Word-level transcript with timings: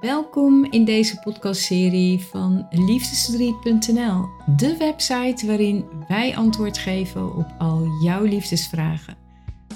Welkom 0.00 0.64
in 0.64 0.84
deze 0.84 1.18
podcastserie 1.18 2.20
van 2.20 2.66
liefdesverdriet.nl, 2.70 4.28
de 4.56 4.76
website 4.78 5.46
waarin 5.46 5.84
wij 6.08 6.36
antwoord 6.36 6.78
geven 6.78 7.36
op 7.36 7.46
al 7.58 7.88
jouw 8.02 8.22
liefdesvragen. 8.22 9.16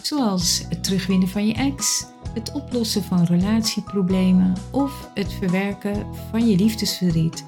Zoals 0.03 0.65
het 0.69 0.85
terugwinnen 0.85 1.29
van 1.29 1.47
je 1.47 1.55
ex, 1.55 2.07
het 2.35 2.53
oplossen 2.53 3.03
van 3.03 3.25
relatieproblemen 3.25 4.55
of 4.71 5.11
het 5.15 5.33
verwerken 5.33 6.07
van 6.31 6.49
je 6.49 6.57
liefdesverdriet. 6.57 7.45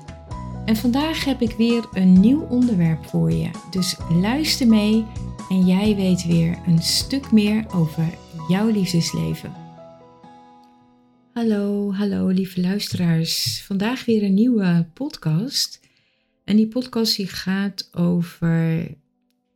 En 0.64 0.76
vandaag 0.76 1.24
heb 1.24 1.40
ik 1.40 1.52
weer 1.52 1.88
een 1.92 2.20
nieuw 2.20 2.46
onderwerp 2.48 3.06
voor 3.06 3.32
je, 3.32 3.50
dus 3.70 3.96
luister 4.20 4.66
mee 4.66 5.06
en 5.48 5.66
jij 5.66 5.96
weet 5.96 6.26
weer 6.26 6.58
een 6.66 6.82
stuk 6.82 7.32
meer 7.32 7.64
over 7.74 8.14
jouw 8.48 8.66
liefdesleven. 8.66 9.61
Hallo, 11.32 11.92
hallo 11.92 12.28
lieve 12.28 12.60
luisteraars. 12.60 13.62
Vandaag 13.62 14.04
weer 14.04 14.22
een 14.22 14.34
nieuwe 14.34 14.86
podcast. 14.94 15.80
En 16.44 16.56
die 16.56 16.66
podcast 16.66 17.16
die 17.16 17.26
gaat 17.26 17.88
over 17.92 18.88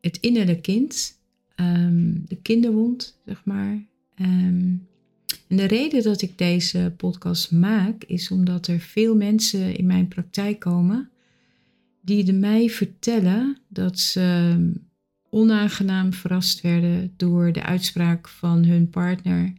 het 0.00 0.18
innerlijke 0.20 0.60
kind, 0.60 1.18
ehm, 1.54 2.12
de 2.26 2.36
kinderwond, 2.42 3.20
zeg 3.26 3.44
maar. 3.44 3.86
Ehm, 4.14 4.74
en 5.48 5.56
de 5.56 5.64
reden 5.64 6.02
dat 6.02 6.22
ik 6.22 6.38
deze 6.38 6.94
podcast 6.96 7.52
maak 7.52 8.04
is 8.04 8.30
omdat 8.30 8.66
er 8.66 8.80
veel 8.80 9.16
mensen 9.16 9.76
in 9.76 9.86
mijn 9.86 10.08
praktijk 10.08 10.58
komen 10.60 11.10
die 12.00 12.24
de 12.24 12.32
mij 12.32 12.68
vertellen 12.68 13.58
dat 13.68 13.98
ze 13.98 14.56
onaangenaam 15.30 16.12
verrast 16.12 16.60
werden 16.60 17.12
door 17.16 17.52
de 17.52 17.62
uitspraak 17.62 18.28
van 18.28 18.64
hun 18.64 18.90
partner 18.90 19.52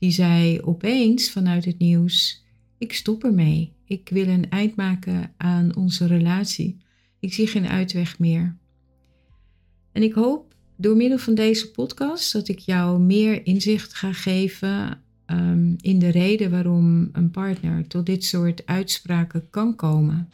die 0.00 0.10
zei 0.10 0.60
opeens 0.60 1.30
vanuit 1.30 1.64
het 1.64 1.78
nieuws: 1.78 2.44
Ik 2.78 2.92
stop 2.92 3.24
ermee. 3.24 3.72
Ik 3.84 4.08
wil 4.12 4.28
een 4.28 4.50
eind 4.50 4.76
maken 4.76 5.32
aan 5.36 5.76
onze 5.76 6.06
relatie. 6.06 6.78
Ik 7.20 7.32
zie 7.32 7.46
geen 7.46 7.66
uitweg 7.66 8.18
meer. 8.18 8.56
En 9.92 10.02
ik 10.02 10.12
hoop 10.12 10.54
door 10.76 10.96
middel 10.96 11.18
van 11.18 11.34
deze 11.34 11.70
podcast 11.70 12.32
dat 12.32 12.48
ik 12.48 12.58
jou 12.58 13.00
meer 13.00 13.46
inzicht 13.46 13.94
ga 13.94 14.12
geven 14.12 15.02
um, 15.26 15.76
in 15.80 15.98
de 15.98 16.08
reden 16.08 16.50
waarom 16.50 17.08
een 17.12 17.30
partner 17.30 17.86
tot 17.86 18.06
dit 18.06 18.24
soort 18.24 18.66
uitspraken 18.66 19.50
kan 19.50 19.76
komen. 19.76 20.28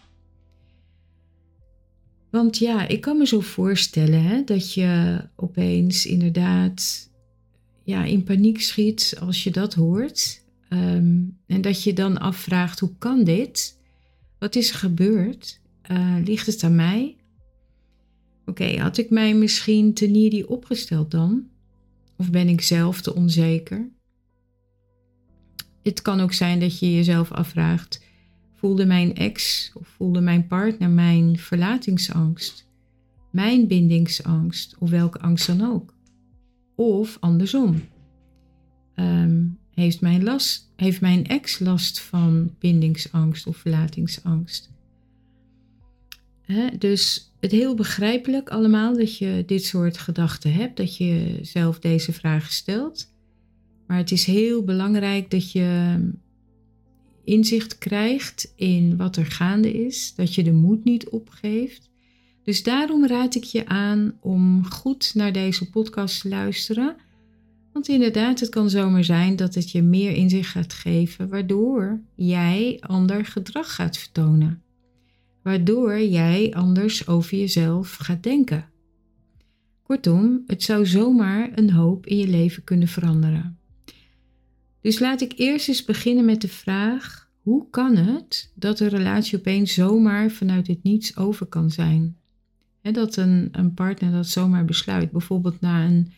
Want 2.30 2.58
ja, 2.58 2.88
ik 2.88 3.00
kan 3.00 3.18
me 3.18 3.26
zo 3.26 3.40
voorstellen 3.40 4.22
hè, 4.22 4.44
dat 4.44 4.74
je 4.74 5.20
opeens 5.36 6.06
inderdaad 6.06 7.05
ja, 7.86 8.04
in 8.04 8.22
paniek 8.22 8.60
schiet 8.60 9.16
als 9.20 9.44
je 9.44 9.50
dat 9.50 9.74
hoort. 9.74 10.44
Ehm, 10.68 11.22
en 11.46 11.60
dat 11.60 11.82
je 11.82 11.92
dan 11.92 12.18
afvraagt, 12.18 12.80
hoe 12.80 12.96
kan 12.98 13.24
dit? 13.24 13.78
Wat 14.38 14.56
is 14.56 14.70
er 14.70 14.76
gebeurd? 14.76 15.60
Uh, 15.90 16.16
ligt 16.24 16.46
het 16.46 16.62
aan 16.62 16.74
mij? 16.74 17.16
Oké, 18.46 18.78
had 18.80 18.98
ik 18.98 19.10
mij 19.10 19.34
misschien 19.34 19.94
te 19.94 20.06
needy 20.06 20.42
opgesteld 20.42 21.10
dan? 21.10 21.48
Of 22.16 22.30
ben 22.30 22.48
ik 22.48 22.60
zelf 22.60 23.00
te 23.00 23.14
onzeker? 23.14 23.88
Het 25.82 26.02
kan 26.02 26.20
ook 26.20 26.32
zijn 26.32 26.60
dat 26.60 26.78
je 26.78 26.94
jezelf 26.94 27.32
afvraagt, 27.32 28.04
voelde 28.54 28.86
mijn 28.86 29.14
ex 29.14 29.70
of 29.74 29.88
voelde 29.88 30.20
mijn 30.20 30.46
partner 30.46 30.90
mijn 30.90 31.38
verlatingsangst, 31.38 32.68
mijn 33.30 33.66
bindingsangst 33.66 34.76
of 34.78 34.90
welke 34.90 35.20
angst 35.20 35.46
dan 35.46 35.62
ook? 35.62 35.95
Of 36.76 37.16
andersom. 37.20 37.82
Ehm, 38.94 39.44
heeft, 39.70 40.00
mijn 40.00 40.24
last, 40.24 40.72
heeft 40.76 41.00
mijn 41.00 41.26
ex 41.26 41.58
last 41.58 42.00
van 42.00 42.54
bindingsangst 42.58 43.46
of 43.46 43.56
verlatingsangst? 43.56 44.74
dus 46.78 47.32
het 47.40 47.50
heel 47.50 47.74
begrijpelijk 47.74 48.48
allemaal 48.48 48.96
dat 48.96 49.18
je 49.18 49.42
dit 49.46 49.64
soort 49.64 49.98
gedachten 49.98 50.52
hebt, 50.52 50.76
dat 50.76 50.96
je 50.96 51.38
zelf 51.42 51.78
deze 51.78 52.12
vragen 52.12 52.52
stelt. 52.52 53.14
Maar 53.86 53.96
het 53.96 54.10
is 54.10 54.24
heel 54.24 54.64
belangrijk 54.64 55.30
dat 55.30 55.52
je 55.52 56.00
inzicht 57.24 57.78
krijgt 57.78 58.52
in 58.56 58.96
wat 58.96 59.16
er 59.16 59.26
gaande 59.26 59.72
is, 59.86 60.14
dat 60.14 60.34
je 60.34 60.42
de 60.42 60.52
moed 60.52 60.84
niet 60.84 61.08
opgeeft 61.08 61.90
dus 62.46 62.62
daarom 62.62 63.06
raad 63.06 63.34
ik 63.34 63.44
je 63.44 63.66
aan 63.66 64.16
om 64.20 64.64
goed 64.64 65.14
naar 65.14 65.32
deze 65.32 65.70
podcast 65.70 66.20
te 66.20 66.28
luisteren. 66.28 66.96
Want 67.72 67.88
inderdaad, 67.88 68.40
het 68.40 68.48
kan 68.48 68.70
zomaar 68.70 69.04
zijn 69.04 69.36
dat 69.36 69.54
het 69.54 69.70
je 69.70 69.82
meer 69.82 70.12
inzicht 70.12 70.50
gaat 70.50 70.72
geven, 70.72 71.28
waardoor 71.28 72.00
jij 72.14 72.76
ander 72.80 73.24
gedrag 73.24 73.74
gaat 73.74 73.98
vertonen. 73.98 74.62
Waardoor 75.42 76.00
jij 76.00 76.54
anders 76.54 77.06
over 77.06 77.38
jezelf 77.38 77.94
gaat 77.94 78.22
denken. 78.22 78.68
Kortom, 79.82 80.42
het 80.46 80.62
zou 80.62 80.86
zomaar 80.86 81.50
een 81.54 81.70
hoop 81.70 82.06
in 82.06 82.16
je 82.16 82.28
leven 82.28 82.64
kunnen 82.64 82.88
veranderen. 82.88 83.58
Dus 84.80 84.98
laat 84.98 85.20
ik 85.20 85.32
eerst 85.36 85.68
eens 85.68 85.84
beginnen 85.84 86.24
met 86.24 86.40
de 86.40 86.48
vraag: 86.48 87.30
hoe 87.42 87.70
kan 87.70 87.96
het 87.96 88.52
dat 88.54 88.80
een 88.80 88.88
relatie 88.88 89.38
opeens 89.38 89.74
zomaar 89.74 90.30
vanuit 90.30 90.66
het 90.66 90.82
niets 90.82 91.16
over 91.16 91.46
kan 91.46 91.70
zijn? 91.70 92.16
Dat 92.92 93.16
een, 93.16 93.48
een 93.52 93.74
partner 93.74 94.12
dat 94.12 94.26
zomaar 94.26 94.64
besluit. 94.64 95.10
Bijvoorbeeld 95.10 95.60
na 95.60 95.84
een 95.84 96.12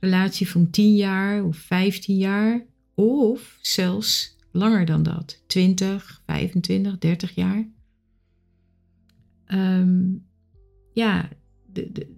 relatie 0.00 0.48
van 0.48 0.70
10 0.70 0.96
jaar 0.96 1.44
of 1.44 1.56
15 1.56 2.16
jaar. 2.16 2.64
Of 2.94 3.58
zelfs 3.60 4.36
langer 4.50 4.84
dan 4.84 5.02
dat. 5.02 5.42
20, 5.46 6.22
25, 6.26 6.98
30 6.98 7.34
jaar. 7.34 7.68
Ehm, 9.44 10.02
ja, 10.92 11.28
de, 11.72 11.92
de, 11.92 12.16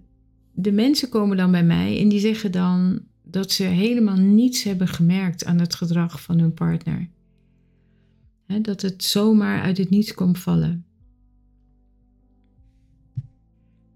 de 0.53 0.71
mensen 0.71 1.09
komen 1.09 1.37
dan 1.37 1.51
bij 1.51 1.63
mij 1.63 1.99
en 1.99 2.09
die 2.09 2.19
zeggen 2.19 2.51
dan 2.51 3.01
dat 3.23 3.51
ze 3.51 3.63
helemaal 3.63 4.17
niets 4.17 4.63
hebben 4.63 4.87
gemerkt 4.87 5.45
aan 5.45 5.59
het 5.59 5.75
gedrag 5.75 6.21
van 6.21 6.39
hun 6.39 6.53
partner. 6.53 7.09
dat 8.61 8.81
het 8.81 9.03
zomaar 9.03 9.61
uit 9.61 9.77
het 9.77 9.89
niets 9.89 10.13
komt 10.13 10.39
vallen. 10.39 10.84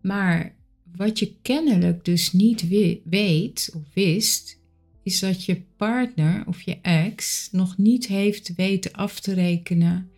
Maar 0.09 0.55
wat 0.95 1.19
je 1.19 1.35
kennelijk 1.41 2.05
dus 2.05 2.31
niet 2.31 2.67
weet 3.03 3.71
of 3.75 3.81
wist, 3.93 4.59
is 5.03 5.19
dat 5.19 5.45
je 5.45 5.61
partner 5.77 6.47
of 6.47 6.61
je 6.61 6.77
ex 6.81 7.49
nog 7.51 7.77
niet 7.77 8.07
heeft 8.07 8.55
weten 8.55 8.91
af 8.91 9.19
te 9.19 9.33
rekenen 9.33 10.09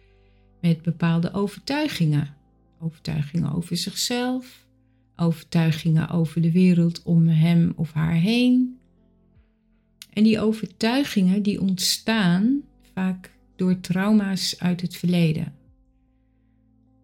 met 0.61 0.81
bepaalde 0.81 1.33
overtuigingen. 1.33 2.35
Overtuigingen 2.79 3.53
over 3.53 3.77
zichzelf, 3.77 4.67
overtuigingen 5.15 6.09
over 6.09 6.41
de 6.41 6.51
wereld 6.51 7.03
om 7.03 7.27
hem 7.27 7.73
of 7.75 7.91
haar 7.91 8.15
heen. 8.15 8.77
En 10.13 10.23
die 10.23 10.39
overtuigingen 10.39 11.43
die 11.43 11.61
ontstaan 11.61 12.61
vaak 12.93 13.31
door 13.55 13.79
trauma's 13.79 14.59
uit 14.59 14.81
het 14.81 14.95
verleden. 14.95 15.53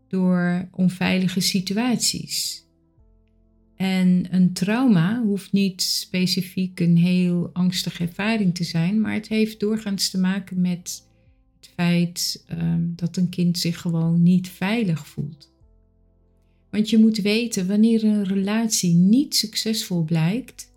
Door 0.08 0.70
onveilige 0.72 1.40
situaties 1.40 2.66
en 3.78 4.28
een 4.30 4.54
trauma 4.54 5.24
hoeft 5.24 5.52
niet 5.52 5.82
specifiek 5.82 6.80
een 6.80 6.98
heel 6.98 7.50
angstige 7.54 8.04
ervaring 8.04 8.56
te 8.56 8.64
zijn, 8.64 9.02
maar 9.02 9.14
het 9.14 9.28
heeft 9.28 9.60
doorgaans 9.60 10.10
te 10.10 10.18
maken 10.18 10.62
met 10.62 11.08
het 11.60 11.70
feit 11.76 12.44
ehm, 12.48 12.82
dat 12.96 13.18
een 13.18 13.30
kind 13.30 13.58
zich 13.58 13.82
gewoon 13.82 14.24
niet 14.24 14.50
veilig 14.50 15.08
voelt. 15.08 15.52
Want 16.70 16.90
je 16.90 16.98
moet 16.98 17.18
weten, 17.18 17.68
wanneer 17.68 18.04
een 18.04 18.24
relatie 18.24 18.94
niet 18.94 19.36
succesvol 19.36 20.04
blijkt, 20.04 20.74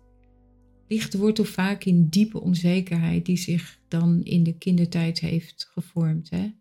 ligt 0.87 1.11
de 1.11 1.17
wortel 1.17 1.45
vaak 1.45 1.83
in 1.83 2.07
diepe 2.07 2.41
onzekerheid 2.41 3.25
die 3.25 3.37
zich 3.37 3.79
dan 3.87 4.23
in 4.23 4.43
de 4.43 4.57
kindertijd 4.57 5.19
heeft 5.19 5.69
gevormd. 5.73 6.29
Hè? 6.29 6.51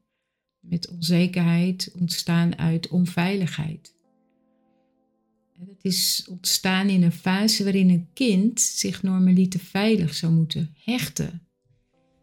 Met 0.60 0.90
onzekerheid 0.90 1.92
ontstaan 1.98 2.58
uit 2.58 2.88
onveiligheid. 2.88 3.98
Het 5.68 5.84
is 5.84 6.26
ontstaan 6.30 6.88
in 6.88 7.02
een 7.02 7.12
fase 7.12 7.64
waarin 7.64 7.90
een 7.90 8.08
kind 8.12 8.60
zich 8.60 9.02
normaliter 9.02 9.60
veilig 9.60 10.14
zou 10.14 10.32
moeten 10.32 10.74
hechten. 10.84 11.42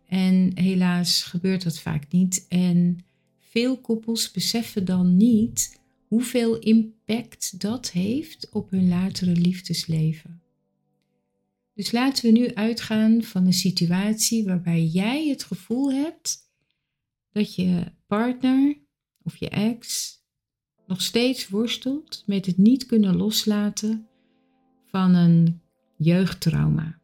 En 0.06 0.52
helaas 0.56 1.24
gebeurt 1.24 1.64
dat 1.64 1.80
vaak 1.80 2.12
niet. 2.12 2.46
En 2.50 3.06
veel 3.40 3.78
koppels 3.78 4.32
beseffen 4.32 4.86
dan 4.86 5.18
niet 5.18 5.80
hoeveel 6.08 6.60
impact 6.60 7.62
dat 7.62 7.92
heeft 7.92 8.50
op 8.50 8.70
hun 8.70 8.88
latere 8.88 9.36
liefdesleven. 9.36 10.42
Dus 11.74 11.92
laten 11.92 12.26
we 12.26 12.40
nu 12.40 12.54
uitgaan 12.54 13.24
van 13.24 13.46
een 13.46 13.54
situatie 13.54 14.46
waarbij 14.46 14.84
jij 14.84 15.28
het 15.28 15.44
gevoel 15.44 15.92
hebt 15.92 16.38
dat 17.32 17.56
je 17.56 17.92
partner 18.08 18.78
of 19.22 19.38
je 19.38 19.50
ex 19.50 20.16
nog 20.88 21.02
steeds 21.02 21.50
worstelt 21.50 22.24
met 22.26 22.46
het 22.46 22.58
niet 22.58 22.86
kunnen 22.86 23.16
loslaten 23.16 24.08
van 24.86 25.14
een 25.14 25.62
jeugdtrauma, 25.98 27.00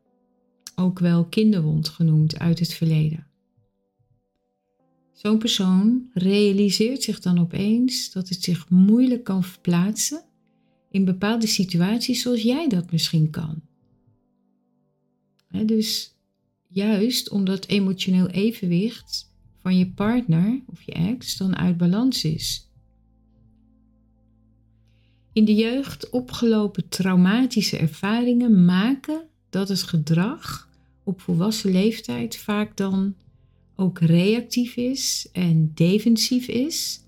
ook 0.76 1.00
wel 1.00 1.26
kinderwond 1.26 1.90
genoemd 1.90 2.40
uit 2.40 2.60
het 2.60 2.74
verleden. 2.74 3.28
Zo'n 5.14 5.38
persoon 5.38 6.10
realiseert 6.14 7.04
zich 7.04 7.20
dan 7.20 7.40
opeens 7.40 8.12
dat 8.12 8.30
het 8.30 8.44
zich 8.44 8.70
moeilijk 8.70 9.24
kan 9.24 9.44
verplaatsen 9.44 10.24
in 10.92 11.06
bepaalde 11.06 11.48
situaties 11.48 12.22
zoals 12.22 12.42
jij 12.42 12.68
dat 12.68 12.92
misschien 12.92 13.30
kan. 13.30 13.62
dus 15.66 16.16
juist 16.68 17.30
omdat 17.30 17.66
emotioneel 17.66 18.28
evenwicht 18.28 19.32
van 19.58 19.78
je 19.78 19.92
partner 19.92 20.62
of 20.66 20.82
je 20.82 20.92
ex 20.92 21.38
dan 21.38 21.56
uit 21.56 21.78
balans 21.78 22.24
is. 22.24 22.72
In 25.34 25.46
de 25.46 25.56
jeugd 25.56 26.10
opgelopen 26.10 26.90
traumatische 26.90 27.78
ervaringen 27.78 28.66
maken 28.66 29.22
dat 29.50 29.70
het 29.70 29.84
gedrag 29.84 30.70
op 31.04 31.22
volwassen 31.22 31.72
leeftijd 31.72 32.38
vaak 32.38 32.78
dan 32.78 33.16
ook 33.76 34.00
reactief 34.00 34.76
is 34.76 35.30
en 35.32 35.72
defensief 35.74 36.48
is. 36.48 37.02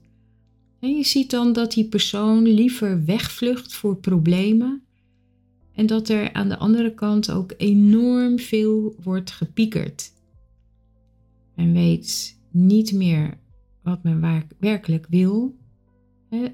En 0.80 0.95
je 0.98 1.04
ziet 1.04 1.30
dan 1.30 1.54
dat 1.54 1.72
die 1.72 1.88
persoon 1.88 2.44
liever 2.48 3.06
wegvlucht 3.06 3.74
voor 3.74 3.98
problemen 3.98 4.83
en 5.74 5.86
dat 5.86 6.10
er 6.10 6.33
aan 6.33 6.50
de 6.50 6.57
andere 6.57 6.94
kant 6.94 7.31
ook 7.31 7.54
enorm 7.57 8.39
veel 8.39 8.95
wordt 9.04 9.31
gepiekerd. 9.31 10.12
Men 11.56 11.74
weet 11.74 12.38
niet 12.51 12.94
meer 12.94 13.38
wat 13.83 14.04
men 14.04 14.48
werkelijk 14.60 15.06
wil. 15.10 15.56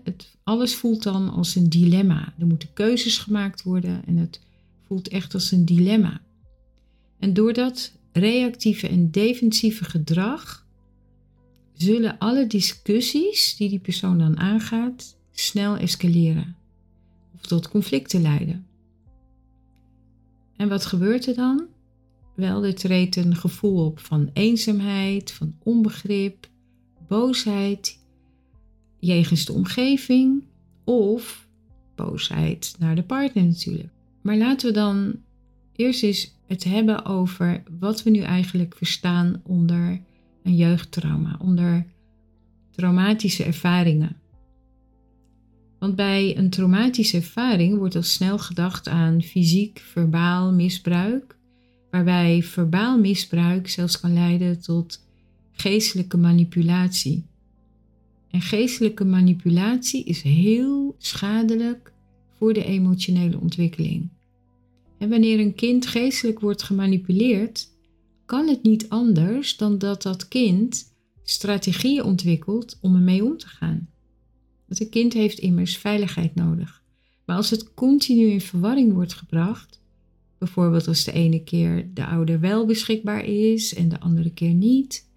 Het, 0.03 0.37
alles 0.43 0.75
voelt 0.75 1.03
dan 1.03 1.29
als 1.29 1.55
een 1.55 1.69
dilemma. 1.69 2.33
Er 2.39 2.45
moeten 2.45 2.73
keuzes 2.73 3.17
gemaakt 3.17 3.63
worden 3.63 4.05
en 4.05 4.17
het 4.17 4.41
voelt 4.87 5.07
echt 5.07 5.33
als 5.33 5.51
een 5.51 5.65
dilemma. 5.65 6.21
En 7.19 7.33
door 7.33 7.53
dat 7.53 7.91
reactieve 8.11 8.87
en 8.87 9.11
defensieve 9.11 9.83
gedrag 9.83 10.65
zullen 11.73 12.17
alle 12.17 12.47
discussies 12.47 13.55
die 13.55 13.69
die 13.69 13.79
persoon 13.79 14.17
dan 14.17 14.37
aangaat 14.37 15.17
snel 15.31 15.77
escaleren 15.77 16.55
of 17.33 17.41
tot 17.41 17.69
conflicten 17.69 18.21
leiden. 18.21 18.65
En 20.55 20.69
wat 20.69 20.85
gebeurt 20.85 21.27
er 21.27 21.35
dan? 21.35 21.67
Wel, 22.35 22.65
er 22.65 22.75
treedt 22.75 23.15
een 23.15 23.35
gevoel 23.35 23.85
op 23.85 23.99
van 23.99 24.29
eenzaamheid, 24.33 25.31
van 25.31 25.55
onbegrip, 25.63 26.49
boosheid 27.07 27.99
jegens 29.01 29.45
de 29.45 29.53
omgeving 29.53 30.44
of 30.83 31.48
boosheid 31.95 32.75
naar 32.80 32.95
de 32.95 33.03
partner 33.03 33.44
natuurlijk. 33.44 33.89
Maar 34.21 34.38
laten 34.38 34.68
we 34.68 34.74
dan 34.74 35.15
eerst 35.75 36.03
eens 36.03 36.36
het 36.48 36.63
hebben 36.63 37.06
over 37.06 37.63
wat 37.80 38.03
we 38.03 38.09
nu 38.09 38.19
eigenlijk 38.19 38.75
verstaan 38.75 39.42
onder 39.44 40.01
een 40.44 40.56
jeugdtrauma, 40.56 41.38
onder 41.42 41.86
traumatische 42.71 43.44
ervaringen. 43.44 44.15
Want 45.80 45.95
bij 45.95 46.38
een 46.38 46.50
traumatische 46.50 47.18
ervaring 47.18 47.77
wordt 47.77 47.95
al 47.95 48.03
snel 48.03 48.39
gedacht 48.39 48.88
aan 48.88 49.21
fysiek, 49.21 49.80
verbaal 49.80 50.51
misbruik, 50.53 51.38
waarbij 51.92 52.44
verbaal 52.44 53.00
misbruik 53.00 53.69
zelfs 53.69 54.00
kan 54.00 54.13
leiden 54.13 54.62
tot 54.62 55.06
geestelijke 55.51 56.18
manipulatie. 56.18 57.25
En 58.31 58.41
geestelijke 58.41 59.05
manipulatie 59.05 60.03
is 60.03 60.21
heel 60.21 60.95
schadelijk 60.97 61.93
voor 62.37 62.53
de 62.53 62.63
emotionele 62.63 63.39
ontwikkeling. 63.39 64.09
En 64.97 65.09
wanneer 65.09 65.39
een 65.39 65.55
kind 65.55 65.87
geestelijk 65.87 66.39
wordt 66.39 66.63
gemanipuleerd, 66.63 67.69
kan 68.25 68.47
het 68.47 68.63
niet 68.63 68.89
anders 68.89 69.57
dan 69.57 69.77
dat 69.77 70.01
dat 70.01 70.27
kind 70.27 70.93
strategieën 71.23 72.03
ontwikkelt 72.03 72.77
om 72.81 72.95
ermee 72.95 73.23
om 73.23 73.37
te 73.37 73.47
gaan. 73.47 73.89
Want 74.67 74.81
een 74.81 74.89
kind 74.89 75.13
heeft 75.13 75.39
immers 75.39 75.77
veiligheid 75.77 76.35
nodig. 76.35 76.83
Maar 77.25 77.35
als 77.35 77.49
het 77.49 77.73
continu 77.73 78.25
in 78.25 78.41
verwarring 78.41 78.93
wordt 78.93 79.13
gebracht, 79.13 79.81
bijvoorbeeld 80.37 80.87
als 80.87 81.03
de 81.03 81.11
ene 81.11 81.43
keer 81.43 81.89
de 81.93 82.05
ouder 82.05 82.39
wel 82.39 82.65
beschikbaar 82.65 83.25
is 83.25 83.73
en 83.73 83.89
de 83.89 83.99
andere 83.99 84.33
keer 84.33 84.53
niet, 84.53 85.09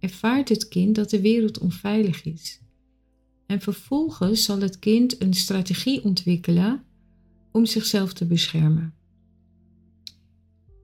ervaart 0.00 0.48
het 0.48 0.68
kind 0.68 0.94
dat 0.94 1.10
de 1.10 1.20
wereld 1.20 1.58
onveilig 1.58 2.24
is. 2.24 2.60
En 3.46 3.60
vervolgens 3.60 4.44
zal 4.44 4.60
het 4.60 4.78
kind 4.78 5.22
een 5.22 5.34
strategie 5.34 6.04
ontwikkelen 6.04 6.84
om 7.52 7.66
zichzelf 7.66 8.12
te 8.12 8.26
beschermen. 8.26 8.94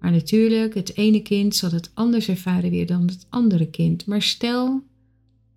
Maar 0.01 0.11
natuurlijk, 0.11 0.75
het 0.75 0.97
ene 0.97 1.23
kind 1.23 1.57
zal 1.57 1.71
het 1.71 1.91
anders 1.95 2.29
ervaren 2.29 2.71
weer 2.71 2.87
dan 2.87 3.07
het 3.07 3.27
andere 3.29 3.71
kind. 3.71 4.07
Maar 4.07 4.23
stel 4.23 4.83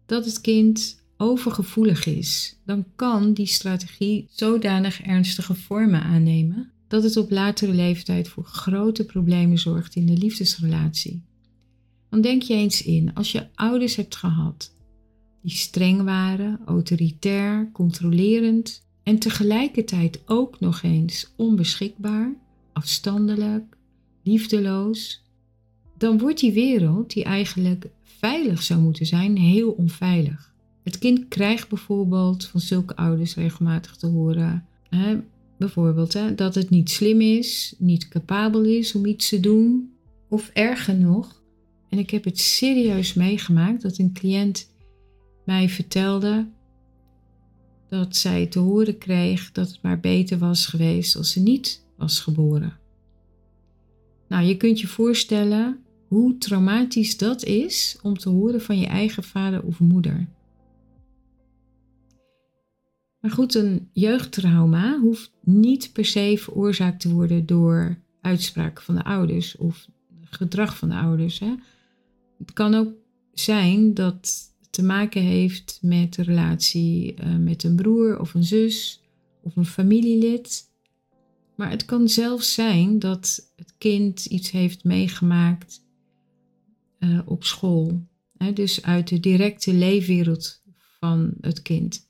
dat 0.05 0.25
het 0.25 0.41
kind 0.41 1.03
overgevoelig 1.17 2.05
is, 2.05 2.59
dan 2.65 2.85
kan 2.95 3.33
die 3.33 3.45
strategie 3.45 4.27
zodanig 4.29 5.01
ernstige 5.01 5.55
vormen 5.55 6.01
aannemen 6.01 6.71
dat 6.87 7.03
het 7.03 7.17
op 7.17 7.31
latere 7.31 7.73
leeftijd 7.73 8.27
voor 8.27 8.43
grote 8.43 9.05
problemen 9.05 9.57
zorgt 9.57 9.95
in 9.95 10.05
de 10.05 10.17
liefdesrelatie. 10.17 11.23
Dan 12.15 12.23
denk 12.23 12.41
je 12.41 12.53
eens 12.53 12.83
in, 12.83 13.13
als 13.13 13.31
je 13.31 13.47
ouders 13.55 13.95
hebt 13.95 14.15
gehad 14.15 14.73
die 15.41 15.51
streng 15.51 16.03
waren, 16.03 16.59
autoritair, 16.65 17.69
controlerend 17.71 18.87
en 19.03 19.19
tegelijkertijd 19.19 20.21
ook 20.25 20.59
nog 20.59 20.83
eens 20.83 21.33
onbeschikbaar, 21.35 22.35
afstandelijk, 22.73 23.77
liefdeloos, 24.23 25.23
dan 25.97 26.17
wordt 26.17 26.39
die 26.39 26.51
wereld, 26.51 27.13
die 27.13 27.23
eigenlijk 27.23 27.89
veilig 28.03 28.63
zou 28.63 28.81
moeten 28.81 29.05
zijn, 29.05 29.37
heel 29.37 29.71
onveilig. 29.71 30.53
Het 30.83 30.97
kind 30.97 31.27
krijgt 31.27 31.69
bijvoorbeeld 31.69 32.45
van 32.45 32.59
zulke 32.59 32.95
ouders 32.95 33.35
regelmatig 33.35 33.95
te 33.95 34.07
horen, 34.07 34.65
hè, 34.89 35.17
bijvoorbeeld 35.57 36.13
hè, 36.13 36.35
dat 36.35 36.55
het 36.55 36.69
niet 36.69 36.89
slim 36.89 37.21
is, 37.21 37.75
niet 37.77 38.07
capabel 38.07 38.63
is 38.63 38.95
om 38.95 39.05
iets 39.05 39.29
te 39.29 39.39
doen, 39.39 39.93
of 40.29 40.49
erger 40.53 40.95
nog, 40.95 41.43
en 41.89 41.97
ik 41.97 42.09
heb 42.09 42.23
het 42.23 42.39
serieus 42.39 43.13
meegemaakt 43.13 43.81
dat 43.81 43.97
een 43.97 44.13
cliënt 44.13 44.69
mij 45.45 45.69
vertelde 45.69 46.47
dat 47.89 48.15
zij 48.15 48.47
te 48.47 48.59
horen 48.59 48.97
kreeg 48.97 49.51
dat 49.51 49.67
het 49.67 49.81
maar 49.81 49.99
beter 49.99 50.37
was 50.37 50.65
geweest 50.65 51.15
als 51.15 51.31
ze 51.31 51.39
niet 51.39 51.85
was 51.97 52.19
geboren. 52.19 52.77
Nou, 54.27 54.45
je 54.45 54.57
kunt 54.57 54.79
je 54.79 54.87
voorstellen 54.87 55.79
hoe 56.07 56.37
traumatisch 56.37 57.17
dat 57.17 57.43
is 57.43 57.97
om 58.01 58.17
te 58.17 58.29
horen 58.29 58.61
van 58.61 58.79
je 58.79 58.87
eigen 58.87 59.23
vader 59.23 59.63
of 59.63 59.79
moeder. 59.79 60.27
Maar 63.19 63.31
goed, 63.31 63.53
een 63.53 63.89
jeugdtrauma 63.93 64.99
hoeft 64.99 65.31
niet 65.41 65.89
per 65.93 66.05
se 66.05 66.37
veroorzaakt 66.39 66.99
te 66.99 67.13
worden 67.13 67.45
door 67.45 67.97
uitspraken 68.21 68.83
van 68.83 68.95
de 68.95 69.03
ouders 69.03 69.57
of 69.57 69.87
gedrag 70.23 70.77
van 70.77 70.89
de 70.89 70.95
ouders. 70.95 71.39
Hè. 71.39 71.53
Het 72.37 72.53
kan 72.53 72.73
ook 72.73 72.93
zijn 73.33 73.93
dat 73.93 74.13
het 74.61 74.71
te 74.71 74.83
maken 74.83 75.21
heeft 75.21 75.79
met 75.81 76.13
de 76.13 76.23
relatie 76.23 77.15
uh, 77.19 77.35
met 77.35 77.63
een 77.63 77.75
broer 77.75 78.19
of 78.19 78.33
een 78.33 78.43
zus 78.43 79.01
of 79.41 79.55
een 79.55 79.65
familielid. 79.65 80.73
Maar 81.55 81.69
het 81.69 81.85
kan 81.85 82.09
zelfs 82.09 82.53
zijn 82.53 82.99
dat 82.99 83.51
het 83.55 83.73
kind 83.77 84.25
iets 84.25 84.51
heeft 84.51 84.83
meegemaakt 84.83 85.83
uh, 86.99 87.19
op 87.25 87.43
school. 87.43 88.07
Hè, 88.37 88.53
dus 88.53 88.83
uit 88.83 89.07
de 89.07 89.19
directe 89.19 89.73
leefwereld 89.73 90.61
van 90.99 91.33
het 91.41 91.61
kind. 91.61 92.09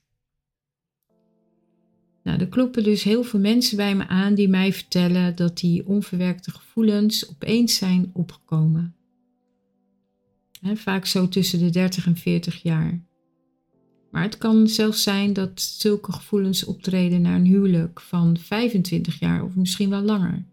Nou, 2.23 2.39
er 2.39 2.47
kloppen 2.47 2.83
dus 2.83 3.03
heel 3.03 3.23
veel 3.23 3.39
mensen 3.39 3.77
bij 3.77 3.95
me 3.95 4.07
aan 4.07 4.35
die 4.35 4.47
mij 4.47 4.73
vertellen 4.73 5.35
dat 5.35 5.57
die 5.57 5.87
onverwerkte 5.87 6.51
gevoelens 6.51 7.29
opeens 7.29 7.75
zijn 7.75 8.09
opgekomen. 8.13 8.94
He, 10.65 10.75
vaak 10.75 11.05
zo 11.05 11.27
tussen 11.27 11.59
de 11.59 11.69
30 11.69 12.05
en 12.05 12.17
40 12.17 12.61
jaar. 12.61 13.03
Maar 14.11 14.23
het 14.23 14.37
kan 14.37 14.67
zelfs 14.67 15.03
zijn 15.03 15.33
dat 15.33 15.61
zulke 15.61 16.11
gevoelens 16.11 16.63
optreden 16.63 17.21
naar 17.21 17.35
een 17.35 17.45
huwelijk 17.45 18.01
van 18.01 18.37
25 18.37 19.19
jaar 19.19 19.43
of 19.43 19.55
misschien 19.55 19.89
wel 19.89 20.01
langer. 20.01 20.45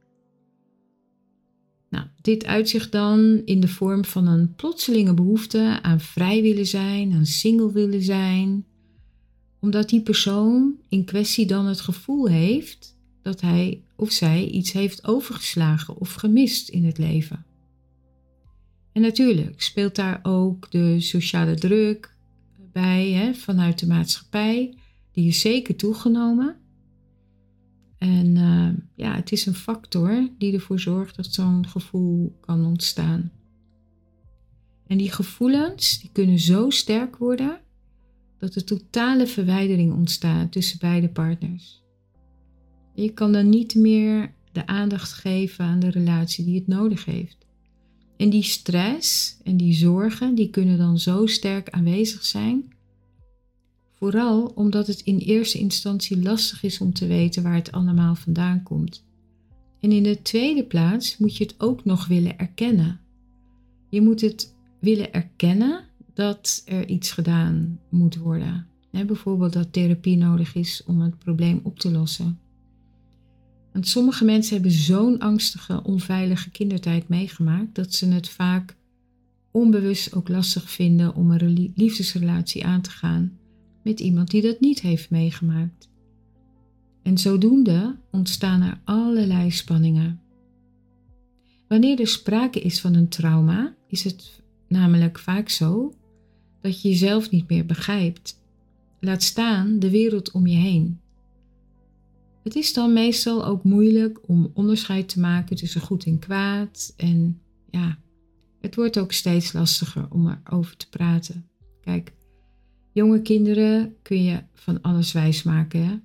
Nou, 1.88 2.07
dit 2.21 2.45
uitzicht 2.45 2.92
dan 2.92 3.42
in 3.45 3.61
de 3.61 3.69
vorm 3.69 4.04
van 4.04 4.26
een 4.26 4.54
plotselinge 4.54 5.14
behoefte 5.14 5.78
aan 5.83 6.00
vrij 6.00 6.42
willen 6.42 6.66
zijn, 6.66 7.12
aan 7.12 7.26
single 7.26 7.73
willen 7.73 8.02
zijn, 8.02 8.64
omdat 9.61 9.88
die 9.88 10.02
persoon 10.02 10.75
in 10.88 11.04
kwestie 11.04 11.47
dan 11.47 11.66
het 11.66 11.81
gevoel 11.81 12.28
heeft 12.28 12.97
dat 13.23 13.40
hij 13.40 13.83
of 13.97 14.11
zij 14.11 14.47
iets 14.47 14.73
heeft 14.73 15.07
overgeslagen 15.07 15.97
of 15.97 16.12
gemist 16.12 16.69
in 16.69 16.85
het 16.85 16.99
leven. 16.99 17.45
En 18.92 19.02
natuurlijk 19.02 19.62
speelt 19.62 19.94
daar 19.94 20.20
ook 20.22 20.70
de 20.70 21.00
sociale 21.00 21.54
druk 21.54 22.16
bij 22.72 23.11
hè, 23.11 23.34
vanuit 23.34 23.78
de 23.78 23.87
maatschappij, 23.87 24.78
die 25.12 25.28
is 25.28 25.40
zeker 25.40 25.76
toegenomen. 25.76 26.56
En 27.99 28.37
uh, 28.37 28.68
ja, 28.94 29.14
het 29.14 29.32
is 29.32 29.46
een 29.46 29.54
factor 29.54 30.28
die 30.38 30.52
ervoor 30.52 30.80
zorgt 30.80 31.16
dat 31.16 31.26
zo'n 31.26 31.66
gevoel 31.66 32.37
kan 32.40 32.66
ontstaan. 32.66 33.32
En 34.87 34.99
die 34.99 35.11
gevoelens 35.11 36.00
die 36.00 36.11
kunnen 36.12 36.38
zo 36.38 36.70
sterk 36.70 37.16
worden 37.16 37.61
dat 38.38 38.54
er 38.54 38.64
totale 38.64 39.26
verwijdering 39.26 39.92
ontstaat 39.92 40.52
tussen 40.52 40.78
beide 40.78 41.08
partners. 41.08 41.82
Je 42.94 43.12
kan 43.12 43.32
dan 43.32 43.49
niet 43.49 43.75
meer 43.75 44.34
de 44.52 44.66
aandacht 44.66 45.12
geven 45.12 45.64
aan 45.64 45.80
de 45.80 45.90
relatie 45.90 46.44
die 46.44 46.54
het 46.54 46.66
nodig 46.66 47.04
heeft. 47.04 47.41
En 48.23 48.31
die 48.31 48.43
stress 48.43 49.37
en 49.45 49.57
die 49.57 49.73
zorgen, 49.75 50.35
die 50.35 50.50
kunnen 50.50 50.79
dan 50.79 50.99
zo 50.99 51.26
sterk 51.26 51.71
aanwezig 51.71 52.25
zijn. 52.25 52.73
Vooral 53.91 54.45
omdat 54.45 54.87
het 54.87 55.00
in 55.00 55.19
eerste 55.19 55.59
instantie 55.59 56.23
lastig 56.23 56.62
is 56.62 56.81
om 56.81 56.93
te 56.93 57.07
weten 57.07 57.43
waar 57.43 57.55
het 57.55 57.73
allemaal 57.73 58.14
vandaan 58.14 58.62
komt. 58.62 59.05
En 59.81 59.93
in 59.93 60.02
de 60.02 60.23
tweede 60.23 60.64
plaats 60.64 61.19
moet 61.19 61.37
je 61.37 61.45
het 61.45 61.55
ook 61.59 61.85
nog 61.85 62.07
willen 62.07 62.38
erkennen. 62.38 63.00
Je 63.88 64.02
moet 64.02 64.21
het 64.21 64.55
willen 64.81 65.12
erkennen 65.12 65.85
dat 66.14 66.62
er 66.64 66.88
iets 66.88 67.11
gedaan 67.11 67.81
moet 67.88 68.17
worden. 68.17 68.67
bijvoorbeeld 68.91 69.52
dat 69.52 69.73
therapie 69.73 70.17
nodig 70.17 70.55
is 70.55 70.83
om 70.87 71.00
het 71.00 71.19
probleem 71.19 71.61
op 71.62 71.79
te 71.79 71.91
lossen. 71.91 72.41
Want 73.73 73.88
sommige 73.88 74.25
mensen 74.25 74.55
hebben 74.55 74.73
zo'n 74.73 75.19
angstige, 75.19 75.83
onveilige 75.83 76.50
kindertijd 76.50 77.09
meegemaakt 77.09 77.75
dat 77.75 77.95
ze 77.95 78.09
het 78.09 78.29
vaak 78.29 78.76
onbewust 79.50 80.14
ook 80.14 80.29
lastig 80.29 80.71
vinden 80.71 81.14
om 81.14 81.31
een 81.31 81.73
liefdesrelatie 81.75 82.64
aan 82.64 82.81
te 82.81 82.91
gaan 82.91 83.38
met 83.83 84.00
iemand 84.00 84.31
die 84.31 84.43
dat 84.43 84.61
niet 84.61 84.81
heeft 84.81 85.11
meegemaakt. 85.11 85.91
En 87.02 87.19
zodoende 87.19 87.99
ontstaan 88.11 88.62
er 88.62 88.81
allerlei 88.85 89.50
spanningen. 89.50 90.21
Wanneer 91.69 92.00
er 92.00 92.07
sprake 92.07 92.61
is 92.61 92.81
van 92.81 92.95
een 92.95 93.09
trauma, 93.09 93.75
is 93.88 94.05
het 94.05 94.43
namelijk 94.69 95.19
vaak 95.19 95.49
zo 95.49 95.95
dat 96.61 96.83
je 96.83 96.88
jezelf 96.88 97.31
niet 97.31 97.49
meer 97.49 97.67
begrijpt. 97.67 98.41
Laat 99.00 99.23
staan 99.23 99.79
de 99.79 99.91
wereld 99.91 100.31
om 100.31 100.47
je 100.47 100.57
heen. 100.57 101.00
Het 102.42 102.54
is 102.54 102.72
dan 102.72 102.92
meestal 102.92 103.44
ook 103.44 103.64
moeilijk 103.64 104.28
om 104.28 104.50
onderscheid 104.54 105.08
te 105.08 105.20
maken 105.20 105.56
tussen 105.56 105.80
goed 105.80 106.04
en 106.04 106.18
kwaad. 106.18 106.94
En 106.96 107.40
ja, 107.70 107.99
het 108.61 108.75
wordt 108.75 108.99
ook 108.99 109.12
steeds 109.12 109.52
lastiger 109.52 110.06
om 110.11 110.38
erover 110.44 110.76
te 110.76 110.88
praten. 110.88 111.46
Kijk, 111.80 112.12
jonge 112.92 113.22
kinderen 113.22 113.96
kun 114.02 114.22
je 114.22 114.42
van 114.54 114.82
alles 114.82 115.12
wijs 115.12 115.42
maken. 115.42 115.87
Hè? 115.87 115.99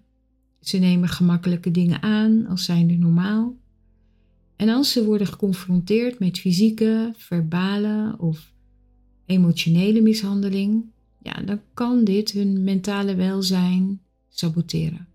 Ze 0.60 0.77
nemen 0.77 1.10
gemakkelijke 1.10 1.72
dingen 1.72 2.01
aan 2.01 2.46
als 2.46 2.65
zijnde 2.65 2.98
normaal. 2.98 3.56
En 4.56 4.70
als 4.70 4.91
ze 4.91 5.06
worden 5.06 5.27
geconfronteerd 5.27 6.20
met 6.20 6.39
fysieke, 6.39 7.13
verbale 7.15 8.15
of 8.17 8.53
emotionele 9.25 10.01
mishandeling, 10.01 10.86
ja, 11.22 11.41
dan 11.46 11.62
kan 11.74 12.03
dit 12.03 12.32
hun 12.32 12.63
mentale 12.63 13.15
welzijn 13.15 14.01
saboteren. 14.29 15.08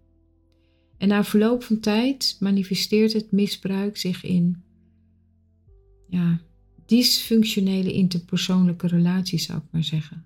En 1.02 1.08
na 1.08 1.24
verloop 1.24 1.62
van 1.62 1.80
tijd 1.80 2.36
manifesteert 2.40 3.12
het 3.12 3.32
misbruik 3.32 3.96
zich 3.96 4.24
in 4.24 4.62
ja, 6.08 6.40
dysfunctionele 6.86 7.92
interpersoonlijke 7.92 8.86
relaties, 8.86 9.44
zou 9.44 9.58
ik 9.58 9.64
maar 9.70 9.84
zeggen. 9.84 10.24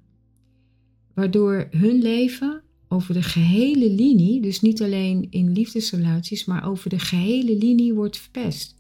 Waardoor 1.14 1.68
hun 1.70 2.02
leven 2.02 2.62
over 2.88 3.14
de 3.14 3.22
gehele 3.22 3.90
linie, 3.90 4.40
dus 4.40 4.60
niet 4.60 4.82
alleen 4.82 5.26
in 5.30 5.52
liefdesrelaties, 5.52 6.44
maar 6.44 6.68
over 6.68 6.90
de 6.90 6.98
gehele 6.98 7.56
linie 7.56 7.94
wordt 7.94 8.18
verpest. 8.18 8.76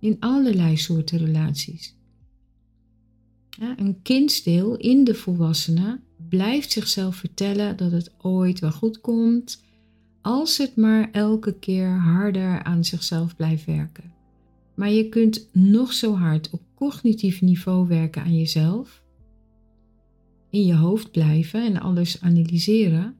In 0.00 0.16
allerlei 0.20 0.76
soorten 0.76 1.18
relaties. 1.18 1.96
Ja, 3.48 3.78
een 3.78 4.02
kindsdeel 4.02 4.76
in 4.76 5.04
de 5.04 5.14
volwassene 5.14 6.00
blijft 6.28 6.72
zichzelf 6.72 7.16
vertellen 7.16 7.76
dat 7.76 7.92
het 7.92 8.14
ooit 8.18 8.58
wel 8.60 8.72
goed 8.72 9.00
komt, 9.00 9.66
als 10.28 10.58
het 10.58 10.76
maar 10.76 11.08
elke 11.12 11.58
keer 11.58 11.88
harder 11.88 12.62
aan 12.62 12.84
zichzelf 12.84 13.36
blijft 13.36 13.64
werken. 13.64 14.12
Maar 14.74 14.90
je 14.90 15.08
kunt 15.08 15.48
nog 15.52 15.92
zo 15.92 16.14
hard 16.14 16.50
op 16.50 16.60
cognitief 16.74 17.40
niveau 17.40 17.88
werken 17.88 18.22
aan 18.22 18.36
jezelf, 18.36 19.02
in 20.50 20.66
je 20.66 20.74
hoofd 20.74 21.10
blijven 21.10 21.64
en 21.64 21.80
alles 21.80 22.20
analyseren. 22.20 23.16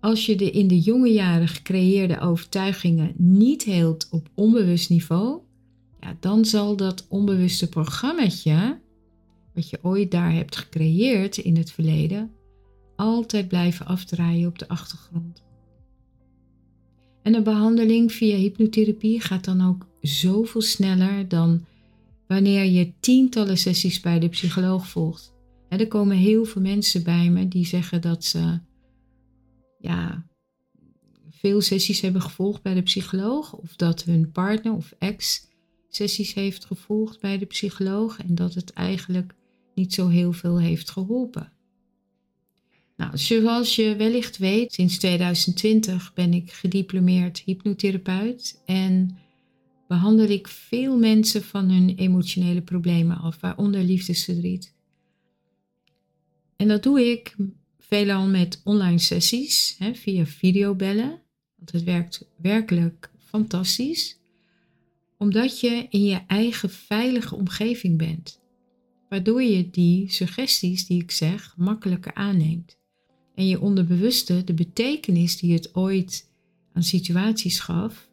Als 0.00 0.26
je 0.26 0.36
de 0.36 0.50
in 0.50 0.68
de 0.68 0.80
jonge 0.80 1.12
jaren 1.12 1.48
gecreëerde 1.48 2.20
overtuigingen 2.20 3.12
niet 3.16 3.62
heelt 3.62 4.08
op 4.10 4.28
onbewust 4.34 4.90
niveau, 4.90 5.40
ja, 6.00 6.16
dan 6.20 6.44
zal 6.44 6.76
dat 6.76 7.06
onbewuste 7.08 7.68
programmaatje, 7.68 8.80
wat 9.54 9.70
je 9.70 9.78
ooit 9.82 10.10
daar 10.10 10.32
hebt 10.32 10.56
gecreëerd 10.56 11.36
in 11.36 11.56
het 11.56 11.70
verleden, 11.70 12.30
altijd 12.96 13.48
blijven 13.48 13.86
afdraaien 13.86 14.48
op 14.48 14.58
de 14.58 14.68
achtergrond. 14.68 15.45
En 17.26 17.34
een 17.34 17.42
behandeling 17.42 18.12
via 18.12 18.36
hypnotherapie 18.36 19.20
gaat 19.20 19.44
dan 19.44 19.60
ook 19.60 19.86
zoveel 20.00 20.60
sneller 20.60 21.28
dan 21.28 21.64
wanneer 22.26 22.64
je 22.64 22.92
tientallen 23.00 23.58
sessies 23.58 24.00
bij 24.00 24.18
de 24.18 24.28
psycholoog 24.28 24.88
volgt. 24.88 25.34
er 25.68 25.88
komen 25.88 26.16
heel 26.16 26.44
veel 26.44 26.62
mensen 26.62 27.02
bij 27.02 27.30
me 27.30 27.48
die 27.48 27.66
zeggen 27.66 28.00
dat 28.00 28.24
ze 28.24 28.58
ja, 29.78 30.26
veel 31.30 31.60
sessies 31.60 32.00
hebben 32.00 32.22
gevolgd 32.22 32.62
bij 32.62 32.74
de 32.74 32.82
psycholoog, 32.82 33.52
of 33.52 33.76
dat 33.76 34.04
hun 34.04 34.32
partner 34.32 34.72
of 34.72 34.94
ex 34.98 35.48
sessies 35.88 36.34
heeft 36.34 36.64
gevolgd 36.64 37.20
bij 37.20 37.38
de 37.38 37.46
psycholoog 37.46 38.18
en 38.18 38.34
dat 38.34 38.54
het 38.54 38.72
eigenlijk 38.72 39.34
niet 39.74 39.94
zo 39.94 40.08
heel 40.08 40.32
veel 40.32 40.60
heeft 40.60 40.90
geholpen. 40.90 41.52
Nou, 42.96 43.18
zoals 43.18 43.76
je 43.76 43.96
wellicht 43.96 44.38
weet, 44.38 44.72
sinds 44.72 44.98
2020 44.98 46.14
ben 46.14 46.32
ik 46.32 46.52
gediplomeerd 46.52 47.42
hypnotherapeut 47.44 48.62
en 48.64 49.18
behandel 49.88 50.28
ik 50.28 50.48
veel 50.48 50.98
mensen 50.98 51.42
van 51.42 51.70
hun 51.70 51.94
emotionele 51.96 52.62
problemen 52.62 53.18
af, 53.18 53.40
waaronder 53.40 53.82
liefdesverdriet. 53.82 54.74
En 56.56 56.68
dat 56.68 56.82
doe 56.82 57.10
ik 57.10 57.36
veelal 57.78 58.26
met 58.26 58.60
online 58.64 58.98
sessies 58.98 59.76
hè, 59.78 59.94
via 59.94 60.26
videobellen, 60.26 61.22
want 61.56 61.72
het 61.72 61.84
werkt 61.84 62.28
werkelijk 62.36 63.10
fantastisch, 63.18 64.18
omdat 65.18 65.60
je 65.60 65.86
in 65.90 66.04
je 66.04 66.20
eigen 66.26 66.70
veilige 66.70 67.34
omgeving 67.34 67.98
bent, 67.98 68.40
waardoor 69.08 69.42
je 69.42 69.70
die 69.70 70.10
suggesties 70.10 70.86
die 70.86 71.02
ik 71.02 71.10
zeg 71.10 71.54
makkelijker 71.56 72.14
aanneemt 72.14 72.78
en 73.36 73.46
je 73.46 73.60
onderbewuste 73.60 74.44
de 74.44 74.54
betekenis 74.54 75.38
die 75.38 75.52
het 75.52 75.74
ooit 75.74 76.30
aan 76.72 76.82
situaties 76.82 77.60
gaf, 77.60 78.08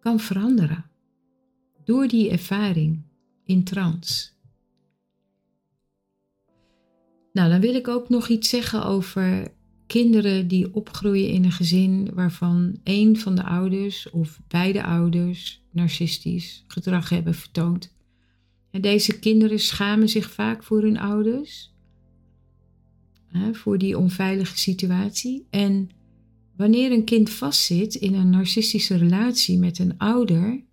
kan 0.00 0.20
veranderen. 0.20 0.84
Door 1.84 2.08
die 2.08 2.30
ervaring 2.30 3.02
in 3.44 3.64
trance. 3.64 4.30
Nou, 7.32 7.50
dan 7.50 7.60
wil 7.60 7.74
ik 7.74 7.88
ook 7.88 8.08
nog 8.08 8.28
iets 8.28 8.48
zeggen 8.48 8.84
over 8.84 9.52
kinderen 9.86 10.48
die 10.48 10.74
opgroeien 10.74 11.28
in 11.28 11.44
een 11.44 11.52
gezin 11.52 12.10
waarvan 12.14 12.80
een 12.84 13.18
van 13.18 13.34
de 13.34 13.44
ouders 13.44 14.10
of 14.10 14.40
beide 14.48 14.84
ouders 14.84 15.62
narcistisch 15.70 16.64
gedrag 16.66 17.08
hebben 17.08 17.34
vertoond. 17.34 17.94
En 18.70 18.80
deze 18.80 19.18
kinderen 19.18 19.58
schamen 19.58 20.08
zich 20.08 20.30
vaak 20.30 20.62
voor 20.62 20.82
hun 20.82 20.98
ouders 20.98 21.71
voor 23.52 23.78
die 23.78 23.98
onveilige 23.98 24.58
situatie. 24.58 25.46
En 25.50 25.88
wanneer 26.56 26.92
een 26.92 27.04
kind 27.04 27.30
vastzit 27.30 27.94
in 27.94 28.14
een 28.14 28.30
narcistische 28.30 28.96
relatie 28.96 29.58
met 29.58 29.78
een 29.78 29.98
ouder, 29.98 30.64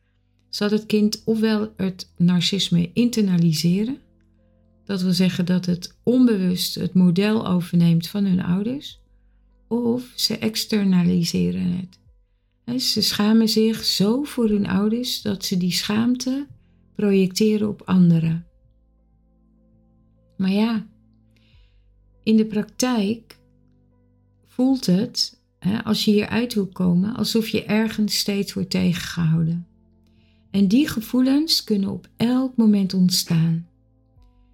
zal 0.49 0.69
het 0.69 0.85
kind 0.85 1.21
ofwel 1.25 1.73
het 1.77 2.13
narcisme 2.17 2.89
internaliseren, 2.93 3.97
dat 4.85 5.01
wil 5.01 5.13
zeggen 5.13 5.45
dat 5.45 5.65
het 5.65 5.97
onbewust 6.03 6.75
het 6.75 6.93
model 6.93 7.47
overneemt 7.47 8.07
van 8.07 8.25
hun 8.25 8.43
ouders, 8.43 9.01
of 9.67 10.11
ze 10.15 10.37
externaliseren 10.37 11.71
het. 11.71 11.99
Ze 12.81 13.01
schamen 13.01 13.49
zich 13.49 13.83
zo 13.83 14.23
voor 14.23 14.49
hun 14.49 14.67
ouders 14.67 15.21
dat 15.21 15.45
ze 15.45 15.57
die 15.57 15.71
schaamte 15.71 16.47
projecteren 16.95 17.69
op 17.69 17.81
anderen. 17.85 18.45
Maar 20.37 20.51
ja, 20.51 20.87
in 22.29 22.37
de 22.37 22.45
praktijk 22.45 23.37
voelt 24.47 24.85
het, 24.85 25.41
hè, 25.59 25.83
als 25.83 26.05
je 26.05 26.11
hieruit 26.11 26.53
wil 26.53 26.67
komen, 26.67 27.15
alsof 27.15 27.47
je 27.47 27.63
ergens 27.63 28.17
steeds 28.17 28.53
wordt 28.53 28.69
tegengehouden. 28.69 29.67
En 30.51 30.67
die 30.67 30.87
gevoelens 30.87 31.63
kunnen 31.63 31.89
op 31.89 32.09
elk 32.17 32.55
moment 32.55 32.93
ontstaan. 32.93 33.67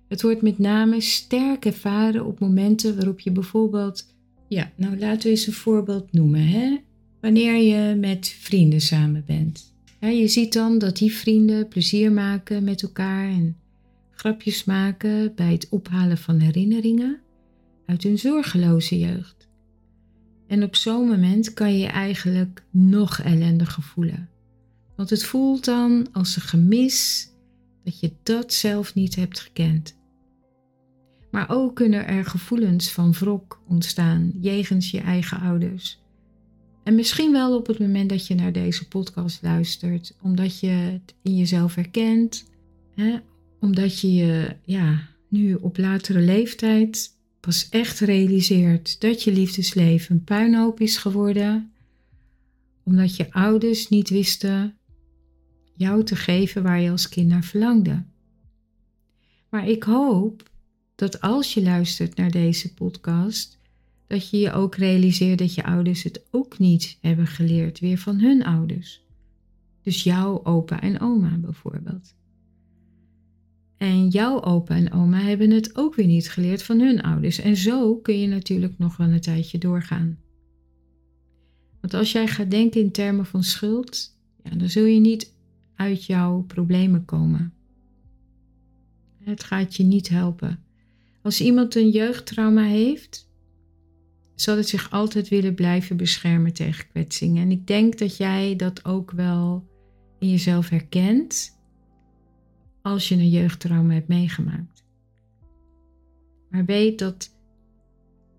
Het 0.08 0.22
wordt 0.22 0.41
met 0.41 0.60
name 0.60 1.01
sterk 1.01 1.65
ervaren 1.65 2.25
op 2.25 2.39
momenten 2.39 2.96
waarop 2.96 3.20
je 3.20 3.32
bijvoorbeeld, 3.32 4.08
ja, 4.48 4.72
nou 4.75 4.98
laten 5.00 5.24
we 5.24 5.29
eens 5.29 5.48
een 5.48 5.53
voorbeeld 5.53 6.12
noemen, 6.12 6.48
hè? 6.48 6.77
wanneer 7.22 7.55
je 7.55 7.96
met 7.96 8.36
vrienden 8.39 8.82
samen 8.82 9.24
bent. 9.25 9.74
Ja, 10.00 10.08
je 10.08 10.27
ziet 10.27 10.53
dan 10.53 10.77
dat 10.77 10.98
die 10.98 11.13
vrienden 11.13 11.67
plezier 11.67 12.12
maken 12.12 12.63
met 12.63 12.84
elkaar 12.84 13.29
en 13.29 13.58
grapjes 14.12 14.63
maken 14.63 15.36
bij 15.36 15.51
het 15.51 15.67
ophalen 15.70 16.17
van 16.17 16.39
herinneringen 16.39 17.20
uit 17.86 18.04
hun 18.04 18.18
zorgeloze 18.20 19.00
jeugd. 19.00 19.48
En 20.48 20.63
op 20.63 20.75
zo'n 20.75 21.08
moment 21.08 21.54
kan 21.54 21.74
je 21.74 21.80
je 21.80 21.88
eigenlijk 21.88 22.63
nog 22.72 23.20
ellendiger 23.20 23.84
voelen. 23.84 24.30
Want 24.96 25.10
het 25.10 25.24
voelt 25.24 25.65
dan 25.65 26.08
als 26.12 26.36
een 26.36 26.42
gemis 26.42 27.30
dat 27.84 28.00
je 28.00 28.12
dat 28.24 28.54
zelf 28.54 28.94
niet 28.94 29.15
hebt 29.15 29.39
gekend. 29.39 29.98
Maar 31.32 31.50
ook 31.50 31.75
kunnen 31.75 32.08
er 32.08 32.25
gevoelens 32.25 32.92
van 32.92 33.12
wrok 33.12 33.62
ontstaan 33.68 34.32
jegens 34.42 34.92
je 34.92 35.00
eigen 35.00 35.39
ouders. 35.39 36.04
En 36.84 36.96
misschien 36.96 37.32
wel 37.32 37.58
op 37.58 37.68
het 37.68 37.80
moment 37.80 38.10
dat 38.10 38.27
je 38.27 38.36
naar 38.36 38.51
deze 38.51 38.88
podcast 38.88 39.42
luistert, 39.42 40.15
omdat 40.22 40.60
je 40.60 40.68
het 40.68 41.15
in 41.22 41.38
jezelf 41.38 41.75
herkent, 41.75 42.50
hè? 42.96 43.18
omdat 43.60 44.00
je 44.00 44.13
je 44.13 44.56
ja, 44.65 45.08
nu 45.30 45.54
op 45.54 45.77
latere 45.77 46.20
leeftijd 46.20 47.15
pas 47.46 47.70
echt 47.70 48.00
realiseert 48.00 49.02
dat 49.02 49.24
je 49.24 49.32
liefdesleven 49.32 50.16
een 50.16 50.24
puinhoop 50.24 50.80
is 50.80 50.98
geworden, 50.98 51.72
omdat 52.84 53.16
je 53.16 53.32
ouders 53.32 53.90
niet 53.90 54.10
wisten 54.10 54.78
jou 55.74 56.04
te 56.04 56.16
geven 56.16 56.64
waar 56.64 56.82
je 56.82 56.90
als 56.90 57.10
kind 57.10 57.28
naar 57.28 57.44
verlangde. 57.44 58.04
Maar 59.50 59.68
ik 59.68 59.84
hoop 59.84 60.50
dat 60.96 61.22
als 61.22 61.54
je 61.54 61.64
luistert 61.64 62.16
naar 62.16 62.32
deze 62.32 62.74
podcast, 62.74 63.60
dat 64.08 64.30
je 64.30 64.38
je 64.38 64.52
ook 64.52 64.75
realiseert 64.75 65.40
dat 65.40 65.54
je 65.54 65.64
ouders 65.64 66.04
het 66.04 66.25
ook 66.32 66.60
niet 66.60 66.98
hebben 67.02 67.28
geleerd 67.28 67.80
weer 67.80 67.98
van 67.98 68.20
hun 68.20 68.44
ouders. 68.44 69.02
Dus 69.82 70.04
jouw 70.04 70.44
opa 70.44 70.82
en 70.82 71.00
oma 71.00 71.38
bijvoorbeeld. 71.38 72.16
En 73.77 74.08
jouw 74.08 74.41
opa 74.41 74.75
en 74.75 74.91
oma 74.91 75.20
hebben 75.20 75.51
het 75.51 75.75
ook 75.77 75.96
weer 75.96 76.05
niet 76.05 76.29
geleerd 76.29 76.63
van 76.63 76.79
hun 76.79 77.01
ouders. 77.01 77.39
En 77.39 77.55
zo 77.55 77.96
kun 77.96 78.20
je 78.20 78.27
natuurlijk 78.27 78.77
nog 78.77 78.98
wel 78.98 79.08
een 79.08 79.22
tijdje 79.22 79.58
doorgaan. 79.58 80.20
Want 81.82 81.94
als 81.94 82.12
jij 82.12 82.27
gaat 82.27 82.51
denken 82.51 82.82
in 82.82 82.91
termen 82.91 83.25
van 83.25 83.44
schuld, 83.44 84.17
ja, 84.44 84.55
dan 84.55 84.70
zul 84.70 84.86
je 84.86 85.00
niet 85.00 85.34
uit 85.75 86.05
jouw 86.05 86.41
problemen 86.41 87.05
komen. 87.05 87.53
Het 89.20 89.44
gaat 89.44 89.75
je 89.75 89.84
niet 89.84 90.10
helpen. 90.10 90.63
Als 91.22 91.41
iemand 91.41 91.75
een 91.75 91.89
jeugdtrauma 91.89 92.63
heeft, 92.63 93.29
zal 94.36 94.58
het 94.58 94.67
zich 94.67 94.91
altijd 94.91 95.27
willen 95.29 95.55
blijven 95.55 95.98
beschermen 95.98 96.53
tegen 96.53 96.88
kwetsingen. 96.88 97.44
En 97.44 97.51
ik 97.51 97.67
denk 97.67 97.98
dat 97.98 98.17
jij 98.17 98.55
dat 98.55 98.86
ook 98.86 99.12
wel 99.12 99.67
in 100.20 100.29
jezelf 100.29 100.70
herkent 100.70 101.55
als 102.86 103.10
je 103.10 103.15
een 103.15 103.30
jeugdtrauma 103.30 103.94
hebt 103.94 104.08
meegemaakt. 104.08 104.84
Maar 106.50 106.65
weet 106.65 107.00
dat 107.00 107.36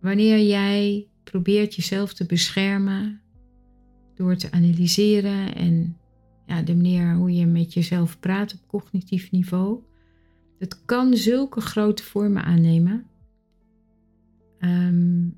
wanneer 0.01 0.41
jij 0.41 1.09
probeert 1.25 1.75
jezelf 1.75 2.15
te 2.15 2.27
beschermen 2.27 3.21
door 4.15 4.37
te 4.37 4.51
analyseren 4.51 5.55
en 5.55 5.97
ja, 6.47 6.63
de 6.63 6.75
manier 6.75 7.15
hoe 7.15 7.35
je 7.35 7.47
met 7.47 7.73
jezelf 7.73 8.21
praat 8.21 8.53
op 8.53 8.67
cognitief 8.67 9.31
niveau, 9.31 9.83
het 10.59 10.85
kan 10.85 11.17
zulke 11.17 11.61
grote 11.61 12.03
vormen 12.03 12.45
aannemen. 12.45 13.07
Um, 14.61 15.37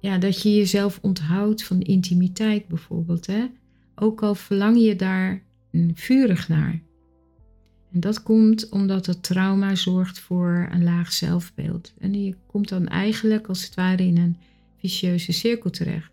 ja, 0.00 0.18
dat 0.18 0.42
je 0.42 0.54
jezelf 0.54 0.98
onthoudt 1.02 1.64
van 1.64 1.80
intimiteit 1.80 2.68
bijvoorbeeld. 2.68 3.26
Hè? 3.26 3.46
Ook 3.94 4.22
al 4.22 4.34
verlang 4.34 4.80
je 4.80 4.96
daar 4.96 5.42
vurig 5.94 6.48
naar. 6.48 6.86
En 7.92 8.00
dat 8.00 8.22
komt 8.22 8.68
omdat 8.68 9.06
het 9.06 9.22
trauma 9.22 9.74
zorgt 9.74 10.18
voor 10.18 10.68
een 10.70 10.84
laag 10.84 11.12
zelfbeeld. 11.12 11.92
En 11.98 12.24
je 12.24 12.34
komt 12.46 12.68
dan 12.68 12.86
eigenlijk 12.86 13.46
als 13.46 13.64
het 13.64 13.74
ware 13.74 14.02
in 14.02 14.16
een 14.16 14.36
vicieuze 14.76 15.32
cirkel 15.32 15.70
terecht. 15.70 16.10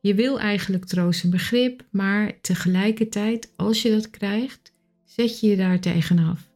Je 0.00 0.14
wil 0.14 0.40
eigenlijk 0.40 0.84
troost 0.84 1.24
en 1.24 1.30
begrip, 1.30 1.84
maar 1.90 2.40
tegelijkertijd, 2.40 3.52
als 3.56 3.82
je 3.82 3.90
dat 3.90 4.10
krijgt, 4.10 4.72
zet 5.04 5.40
je 5.40 5.48
je 5.48 5.56
daar 5.56 5.80
tegenaf. 5.80 6.50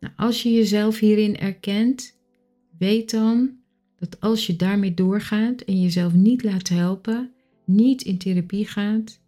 Nou, 0.00 0.14
als 0.16 0.42
je 0.42 0.52
jezelf 0.52 0.98
hierin 0.98 1.38
erkent, 1.38 2.18
weet 2.78 3.10
dan 3.10 3.56
dat 3.98 4.20
als 4.20 4.46
je 4.46 4.56
daarmee 4.56 4.94
doorgaat 4.94 5.60
en 5.60 5.80
jezelf 5.80 6.12
niet 6.12 6.42
laat 6.42 6.68
helpen, 6.68 7.32
niet 7.64 8.02
in 8.02 8.18
therapie 8.18 8.66
gaat, 8.66 9.20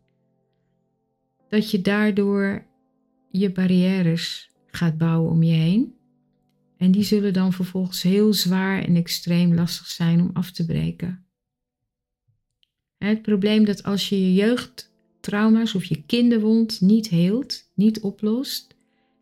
dat 1.48 1.70
je 1.70 1.80
daardoor 1.80 2.66
je 3.38 3.52
barrières 3.52 4.50
gaat 4.66 4.98
bouwen 4.98 5.30
om 5.30 5.42
je 5.42 5.54
heen. 5.54 5.94
En 6.76 6.90
die 6.90 7.02
zullen 7.02 7.32
dan 7.32 7.52
vervolgens 7.52 8.02
heel 8.02 8.32
zwaar 8.32 8.82
en 8.82 8.96
extreem 8.96 9.54
lastig 9.54 9.86
zijn 9.86 10.20
om 10.20 10.30
af 10.32 10.50
te 10.50 10.64
breken. 10.64 11.24
Het 12.98 13.22
probleem 13.22 13.64
dat 13.64 13.82
als 13.82 14.08
je 14.08 14.20
je 14.20 14.34
jeugdtrauma's 14.34 15.74
of 15.74 15.84
je 15.84 16.02
kinderwond 16.02 16.80
niet 16.80 17.08
heelt, 17.08 17.70
niet 17.74 18.00
oplost, 18.00 18.76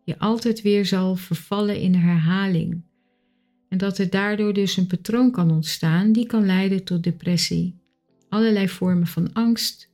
je 0.04 0.18
altijd 0.18 0.62
weer 0.62 0.86
zal 0.86 1.16
vervallen 1.16 1.80
in 1.80 1.94
herhaling. 1.94 2.82
En 3.68 3.78
dat 3.78 3.98
er 3.98 4.10
daardoor 4.10 4.52
dus 4.52 4.76
een 4.76 4.86
patroon 4.86 5.30
kan 5.30 5.50
ontstaan 5.50 6.12
die 6.12 6.26
kan 6.26 6.46
leiden 6.46 6.84
tot 6.84 7.02
depressie, 7.02 7.74
allerlei 8.28 8.68
vormen 8.68 9.06
van 9.06 9.32
angst, 9.32 9.92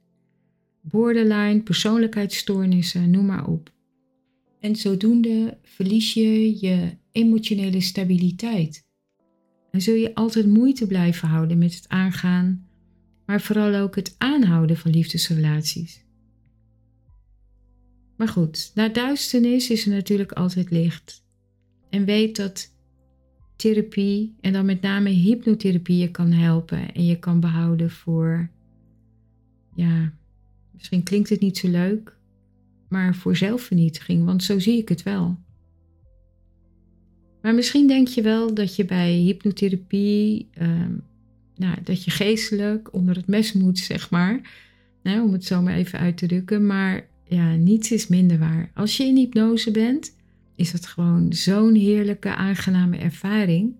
borderline, 0.80 1.60
persoonlijkheidsstoornissen, 1.60 3.10
noem 3.10 3.26
maar 3.26 3.46
op. 3.46 3.70
En 4.60 4.76
zodoende 4.76 5.58
verlies 5.62 6.14
je 6.14 6.60
je 6.60 6.96
emotionele 7.12 7.80
stabiliteit. 7.80 8.88
En 9.70 9.80
zul 9.82 9.94
je 9.94 10.14
altijd 10.14 10.46
moeite 10.46 10.86
blijven 10.86 11.28
houden 11.28 11.58
met 11.58 11.74
het 11.74 11.88
aangaan, 11.88 12.68
maar 13.26 13.40
vooral 13.40 13.74
ook 13.74 13.96
het 13.96 14.14
aanhouden 14.18 14.76
van 14.76 14.90
liefdesrelaties. 14.90 16.04
Maar 18.16 18.28
goed, 18.28 18.70
na 18.74 18.88
duisternis 18.88 19.70
is 19.70 19.86
er 19.86 19.92
natuurlijk 19.92 20.32
altijd 20.32 20.70
licht. 20.70 21.24
En 21.90 22.04
weet 22.04 22.36
dat 22.36 22.74
therapie 23.56 24.36
en 24.40 24.52
dan 24.52 24.64
met 24.64 24.80
name 24.80 25.10
hypnotherapie 25.10 25.98
je 25.98 26.10
kan 26.10 26.32
helpen 26.32 26.94
en 26.94 27.06
je 27.06 27.18
kan 27.18 27.40
behouden 27.40 27.90
voor, 27.90 28.50
ja, 29.74 30.12
misschien 30.72 31.02
klinkt 31.02 31.28
het 31.28 31.40
niet 31.40 31.58
zo 31.58 31.68
leuk, 31.68 32.18
maar 32.90 33.14
voor 33.14 33.36
zelfvernietiging, 33.36 34.24
want 34.24 34.44
zo 34.44 34.58
zie 34.58 34.78
ik 34.78 34.88
het 34.88 35.02
wel. 35.02 35.38
Maar 37.42 37.54
misschien 37.54 37.86
denk 37.86 38.08
je 38.08 38.22
wel 38.22 38.54
dat 38.54 38.76
je 38.76 38.84
bij 38.84 39.12
hypnotherapie, 39.12 40.48
ehm, 40.52 40.92
nou, 41.56 41.76
dat 41.84 42.04
je 42.04 42.10
geestelijk 42.10 42.94
onder 42.94 43.16
het 43.16 43.26
mes 43.26 43.52
moet, 43.52 43.78
zeg 43.78 44.10
maar, 44.10 44.40
nou, 45.02 45.22
om 45.22 45.32
het 45.32 45.44
zo 45.44 45.62
maar 45.62 45.74
even 45.74 45.98
uit 45.98 46.16
te 46.16 46.26
drukken, 46.26 46.66
maar 46.66 47.08
ja, 47.24 47.54
niets 47.54 47.92
is 47.92 48.06
minder 48.06 48.38
waar. 48.38 48.70
Als 48.74 48.96
je 48.96 49.04
in 49.04 49.16
hypnose 49.16 49.70
bent, 49.70 50.16
is 50.56 50.72
het 50.72 50.86
gewoon 50.86 51.32
zo'n 51.32 51.74
heerlijke, 51.74 52.34
aangename 52.34 52.96
ervaring. 52.96 53.74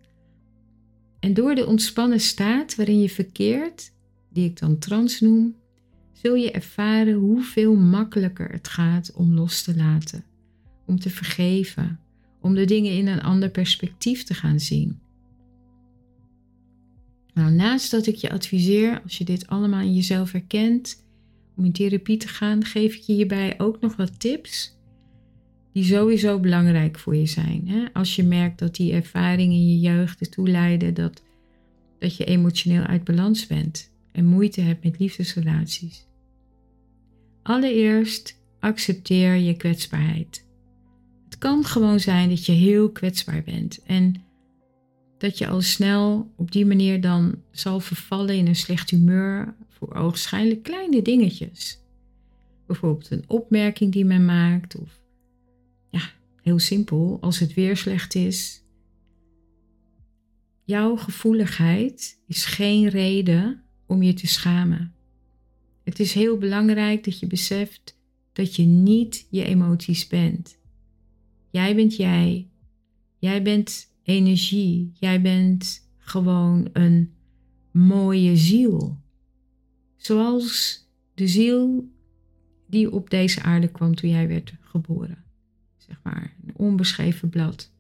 En 1.21 1.35
door 1.35 1.55
de 1.55 1.67
ontspannen 1.67 2.21
staat 2.21 2.75
waarin 2.75 3.01
je 3.01 3.09
verkeert, 3.09 3.93
die 4.33 4.45
ik 4.45 4.59
dan 4.59 4.79
trans 4.79 5.21
noem, 5.21 5.57
zul 6.23 6.35
je 6.35 6.51
ervaren 6.51 7.15
hoeveel 7.15 7.75
makkelijker 7.75 8.51
het 8.51 8.69
gaat 8.69 9.13
om 9.13 9.35
los 9.35 9.63
te 9.63 9.77
laten, 9.77 10.25
om 10.87 10.99
te 10.99 11.11
vergeven, 11.11 12.01
om 12.41 12.55
de 12.55 12.65
dingen 12.65 12.93
in 12.93 13.07
een 13.07 13.23
ander 13.23 13.51
perspectief 13.51 14.23
te 14.23 14.35
gaan 14.35 14.61
zien. 14.61 14.99
Nou, 17.35 17.53
naast 17.53 17.91
dat 17.91 18.07
ik 18.07 18.15
je 18.15 18.31
adviseer, 18.31 19.03
als 19.03 19.19
je 19.19 19.25
dit 19.25 19.47
allemaal 19.47 19.81
in 19.81 19.95
jezelf 19.95 20.33
herkent, 20.33 21.05
om 21.57 21.65
in 21.65 21.73
therapie 21.73 22.17
te 22.17 22.29
gaan, 22.29 22.65
geef 22.65 22.95
ik 22.95 23.01
je 23.01 23.13
hierbij 23.13 23.55
ook 23.59 23.81
nog 23.81 23.97
wat 23.97 24.21
tips 24.21 24.79
die 25.73 25.85
sowieso 25.85 26.41
belangrijk 26.41 26.99
voor 26.99 27.17
je 27.17 27.27
zijn. 27.27 27.69
Hè? 27.69 27.85
Als 27.93 28.17
je 28.17 28.23
merkt 28.23 28.59
dat 28.59 28.75
die 28.75 28.93
ervaringen 28.93 29.57
in 29.57 29.69
je 29.69 29.81
jeugd 29.81 30.21
ertoe 30.21 30.49
leiden 30.49 30.95
dat, 30.95 31.23
dat 31.99 32.17
je 32.17 32.25
emotioneel 32.25 32.83
uit 32.83 33.05
balans 33.05 33.47
bent 33.47 33.93
en 34.13 34.25
moeite 34.25 34.61
hebt 34.61 34.85
met 34.85 34.99
liefdesrelaties. 34.99 36.09
Allereerst 37.51 38.41
accepteer 38.61 39.35
je 39.35 39.57
kwetsbaarheid. 39.57 40.47
Het 41.25 41.39
kan 41.39 41.65
gewoon 41.65 42.01
zijn 42.01 42.29
dat 42.29 42.47
je 42.47 42.53
heel 42.53 42.91
kwetsbaar 42.91 43.43
bent 43.43 43.83
en 43.83 44.23
dat 45.19 45.39
je 45.39 45.47
al 45.49 45.61
snel 45.61 46.33
op 46.37 46.53
die 46.53 46.67
manier 46.67 47.01
dan 47.01 47.43
zal 47.51 47.81
vervallen 47.81 48.37
in 48.37 48.47
een 48.47 48.57
slecht 48.57 48.91
humeur 48.91 49.55
voor 49.69 49.95
ogenschijnlijk 49.95 50.63
kleine 50.63 51.03
dingetjes. 51.03 51.83
Bijvoorbeeld 52.67 53.11
een 53.11 53.25
opmerking 53.27 53.93
die 53.93 54.05
men 54.05 54.25
maakt 54.25 54.77
of 54.77 55.01
ja, 55.91 56.03
heel 56.43 56.59
simpel, 56.59 57.19
als 57.21 57.39
het 57.39 57.55
weer 57.55 57.77
slecht 57.77 58.15
is. 58.15 58.65
Jouw 60.65 60.97
gevoeligheid 60.97 62.21
is 62.27 62.45
geen 62.45 62.89
reden 62.89 63.63
om 63.87 64.03
je 64.03 64.13
te 64.13 64.27
schamen. 64.27 64.95
Het 65.83 66.01
is 66.01 66.13
heel 66.13 66.39
belangrijk 66.39 67.05
dat 67.05 67.19
je 67.19 67.27
beseft 67.27 67.99
dat 68.33 68.57
je 68.57 68.63
niet 68.63 69.27
je 69.31 69.45
emoties 69.45 70.07
bent. 70.07 70.59
Jij 71.51 71.75
bent 71.75 71.97
jij. 71.97 72.49
Jij 73.19 73.43
bent 73.43 73.93
energie. 74.03 74.93
Jij 74.95 75.21
bent 75.21 75.89
gewoon 75.99 76.69
een 76.73 77.15
mooie 77.71 78.37
ziel. 78.37 78.99
Zoals 79.97 80.85
de 81.15 81.29
ziel 81.29 81.93
die 82.67 82.91
op 82.93 83.11
deze 83.11 83.43
aarde 83.43 83.69
kwam 83.69 83.95
toen 83.95 84.11
jij 84.11 84.29
werd 84.29 84.55
geboren. 84.61 85.25
Zeg 85.77 86.01
maar, 86.03 86.37
een 86.47 86.57
onbeschreven 86.57 87.29
blad. 87.29 87.73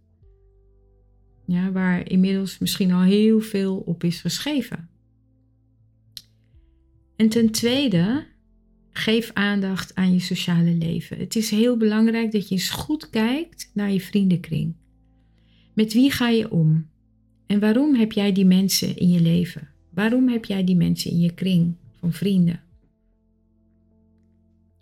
Ja, 1.47 1.73
waar 1.73 2.11
inmiddels 2.11 2.59
misschien 2.59 2.93
al 2.93 3.03
heel 3.03 3.41
veel 3.41 3.77
op 3.77 4.05
is 4.05 4.21
geschreven. 4.21 4.90
En 7.21 7.29
ten 7.29 7.51
tweede, 7.51 8.27
geef 8.91 9.31
aandacht 9.35 9.95
aan 9.95 10.13
je 10.13 10.21
sociale 10.21 10.75
leven. 10.75 11.19
Het 11.19 11.37
is 11.37 11.51
heel 11.51 11.77
belangrijk 11.77 12.33
dat 12.33 12.49
je 12.49 12.55
eens 12.55 12.71
goed 12.71 13.11
kijkt 13.11 13.71
naar 13.75 13.93
je 13.93 14.01
vriendenkring. 14.01 14.75
Met 15.75 15.93
wie 15.93 16.11
ga 16.11 16.29
je 16.29 16.51
om? 16.51 16.89
En 17.47 17.61
waarom 17.61 17.95
heb 17.95 18.13
jij 18.13 18.33
die 18.33 18.45
mensen 18.45 18.97
in 18.97 19.11
je 19.11 19.21
leven? 19.21 19.69
Waarom 19.95 20.29
heb 20.29 20.45
jij 20.45 20.65
die 20.65 20.77
mensen 20.77 21.11
in 21.11 21.21
je 21.21 21.35
kring 21.35 21.75
van 21.99 22.13
vrienden? 22.13 22.63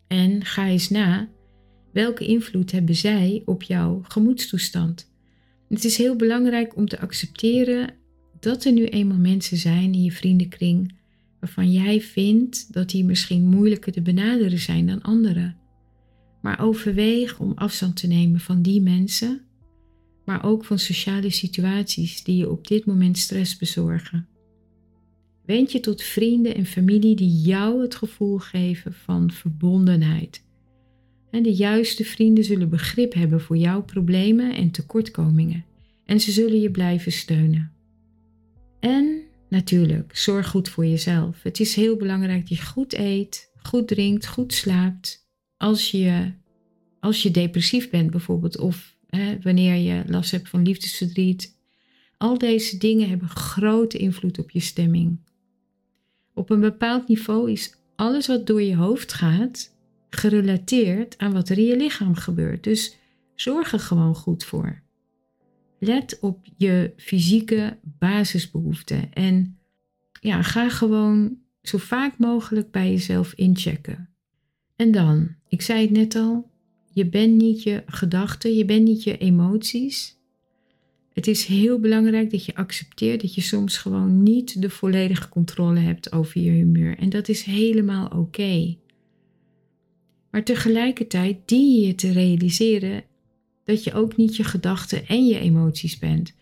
En 0.07 0.45
ga 0.45 0.67
eens 0.67 0.89
na, 0.89 1.29
welke 1.93 2.27
invloed 2.27 2.73
hebben 2.73 2.95
zij 2.95 3.43
op 3.45 3.63
jouw 3.63 4.03
gemoedstoestand? 4.03 5.11
Het 5.69 5.85
is 5.85 5.97
heel 5.97 6.17
belangrijk 6.17 6.77
om 6.77 6.89
te 6.89 7.01
accepteren 7.01 7.95
dat 8.41 8.65
er 8.65 8.73
nu 8.73 8.85
eenmaal 8.85 9.19
mensen 9.19 9.57
zijn 9.57 9.93
in 9.93 10.03
je 10.03 10.13
vriendenkring 10.13 10.97
waarvan 11.41 11.73
jij 11.73 12.01
vindt 12.01 12.73
dat 12.73 12.91
die 12.91 13.05
misschien 13.05 13.45
moeilijker 13.45 13.93
te 13.93 14.03
benaderen 14.03 14.59
zijn 14.59 14.87
dan 14.87 15.03
anderen. 15.03 15.57
Maar 16.43 16.61
overweeg 16.61 17.39
om 17.39 17.53
afstand 17.55 17.97
te 17.97 18.07
nemen 18.07 18.41
van 18.41 18.63
die 18.63 18.81
mensen, 18.81 19.41
maar 20.25 20.45
ook 20.45 20.65
van 20.65 20.79
sociale 20.79 21.31
situaties 21.31 22.25
die 22.25 22.37
je 22.37 22.51
op 22.51 22.67
dit 22.67 22.85
moment 22.85 23.19
stress 23.19 23.57
bezorgen. 23.57 24.29
Wend 25.45 25.73
je 25.73 25.81
tot 25.81 26.03
vrienden 26.03 26.55
en 26.55 26.67
familie 26.67 27.17
die 27.17 27.41
jou 27.41 27.83
het 27.83 27.95
gevoel 27.95 28.39
geven 28.39 28.93
van 28.93 29.31
verbondenheid. 29.31 30.47
En 31.31 31.43
de 31.43 31.55
juiste 31.55 32.05
vrienden 32.05 32.45
zullen 32.45 32.69
begrip 32.69 33.15
hebben 33.15 33.41
voor 33.41 33.57
jouw 33.57 33.83
problemen 33.83 34.55
en 34.55 34.71
tekortkomingen. 34.71 35.65
En 36.05 36.21
ze 36.21 36.33
zullen 36.33 36.61
je 36.61 36.71
blijven 36.71 37.13
steunen. 37.13 37.73
En 38.81 39.23
natuurlijk, 39.49 40.17
zorg 40.17 40.49
goed 40.49 40.69
voor 40.69 40.87
jezelf. 40.87 41.43
Het 41.43 41.61
is 41.61 41.75
heel 41.75 41.97
belangrijk 41.97 42.49
dat 42.49 42.59
je 42.59 42.65
goed 42.65 42.93
eet, 42.93 43.51
goed 43.57 43.89
drinkt, 43.89 44.27
goed 44.27 44.55
slaapt. 44.55 45.27
Als 45.57 45.91
je, 45.91 46.33
als 47.01 47.23
je 47.23 47.31
depressief 47.31 47.91
bent 47.91 48.11
bijvoorbeeld, 48.11 48.59
of 48.59 48.97
hè, 49.07 49.39
wanneer 49.43 49.75
je 49.75 50.03
last 50.07 50.31
hebt 50.31 50.49
van 50.49 50.63
liefdesverdriet. 50.63 51.57
Al 52.17 52.39
deze 52.39 52.79
dingen 52.79 53.09
hebben 53.09 53.29
grote 53.29 53.99
invloed 53.99 54.39
op 54.39 54.51
je 54.51 54.61
stemming. 54.61 55.19
Op 56.35 56.51
een 56.51 56.61
bepaald 56.61 57.09
niveau 57.09 57.51
is 57.51 57.75
alles 57.97 58.27
wat 58.27 58.47
door 58.47 58.63
je 58.63 58.77
hoofd 58.77 59.13
gaat 59.13 59.77
gerelateerd 60.11 61.19
aan 61.19 61.33
wat 61.33 61.49
er 61.49 61.59
in 61.59 61.65
je 61.65 61.77
lichaam 61.77 62.15
gebeurt. 62.15 62.65
Dus 62.65 62.97
zorg 63.35 63.73
er 63.73 63.81
gewoon 63.81 64.15
goed 64.15 64.45
voor. 64.45 64.83
Let 65.79 66.19
op 66.21 66.47
je 66.57 66.93
fysieke 66.97 67.79
basisbehoeften 67.83 69.13
en 69.13 69.59
ja, 70.21 70.43
ga 70.43 70.69
gewoon 70.69 71.39
zo 71.63 71.79
vaak 71.79 72.19
mogelijk 72.19 72.71
bij 72.71 72.91
jezelf 72.91 73.33
inchecken. 73.33 74.09
En 74.77 74.93
dan, 74.93 75.35
ik 75.49 75.63
zei 75.63 75.81
het 75.81 75.91
net 75.91 76.15
al, 76.15 76.51
je 76.93 77.07
bent 77.07 77.35
niet 77.35 77.63
je 77.63 77.83
gedachten, 77.87 78.55
je 78.55 78.65
bent 78.65 78.85
niet 78.85 79.03
je 79.03 79.19
emoties. 79.19 80.17
Het 81.13 81.27
is 81.27 81.45
heel 81.45 81.79
belangrijk 81.81 82.31
dat 82.31 82.45
je 82.45 82.55
accepteert 82.55 83.21
dat 83.21 83.35
je 83.35 83.41
soms 83.41 83.77
gewoon 83.77 84.23
niet 84.23 84.63
de 84.63 84.71
volledige 84.71 85.29
controle 85.29 85.79
hebt 85.79 86.13
over 86.13 86.41
je 86.41 86.51
humeur. 86.51 86.99
En 86.99 87.09
dat 87.09 87.29
is 87.29 87.43
helemaal 87.43 88.09
oké. 88.09 88.77
Maar 90.31 90.45
tegelijkertijd 90.45 91.49
dien 91.49 91.81
je 91.81 91.95
te 91.95 92.13
realiseren 92.13 93.05
dat 93.69 93.85
je 93.85 93.93
ook 93.93 94.17
niet 94.17 94.37
je 94.37 94.45
gedachten 94.45 95.07
en 95.07 95.27
je 95.27 95.39
emoties 95.39 95.99
bent. 95.99 96.33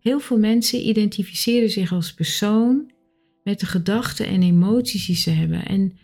Heel 0.00 0.20
veel 0.20 0.38
mensen 0.38 0.88
identificeren 0.88 1.70
zich 1.70 1.92
als 1.92 2.14
persoon 2.14 2.90
met 3.44 3.60
de 3.60 3.66
gedachten 3.66 4.26
en 4.26 4.42
emoties 4.42 5.06
die 5.06 5.16
ze 5.16 5.30
hebben 5.30 5.66
en 5.66 5.96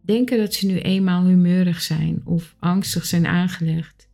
denken 0.00 0.38
dat 0.38 0.54
ze 0.54 0.66
nu 0.66 0.78
eenmaal 0.78 1.26
humeurig 1.26 1.82
zijn 1.82 2.20
of 2.24 2.54
angstig 2.58 3.06
zijn 3.06 3.26
aangelegd. 3.26 4.08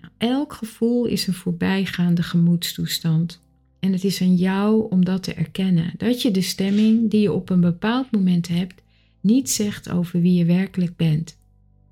Nou, 0.00 0.12
elk 0.18 0.52
gevoel 0.52 1.06
is 1.06 1.26
een 1.26 1.34
voorbijgaande 1.34 2.22
gemoedstoestand. 2.22 3.40
En 3.80 3.92
het 3.92 4.04
is 4.04 4.20
aan 4.20 4.34
jou 4.34 4.90
om 4.90 5.04
dat 5.04 5.22
te 5.22 5.34
erkennen. 5.34 5.92
Dat 5.96 6.22
je 6.22 6.30
de 6.30 6.42
stemming 6.42 7.10
die 7.10 7.20
je 7.20 7.32
op 7.32 7.50
een 7.50 7.60
bepaald 7.60 8.10
moment 8.10 8.48
hebt, 8.48 8.82
niet 9.20 9.50
zegt 9.50 9.88
over 9.88 10.20
wie 10.20 10.34
je 10.34 10.44
werkelijk 10.44 10.96
bent. 10.96 11.38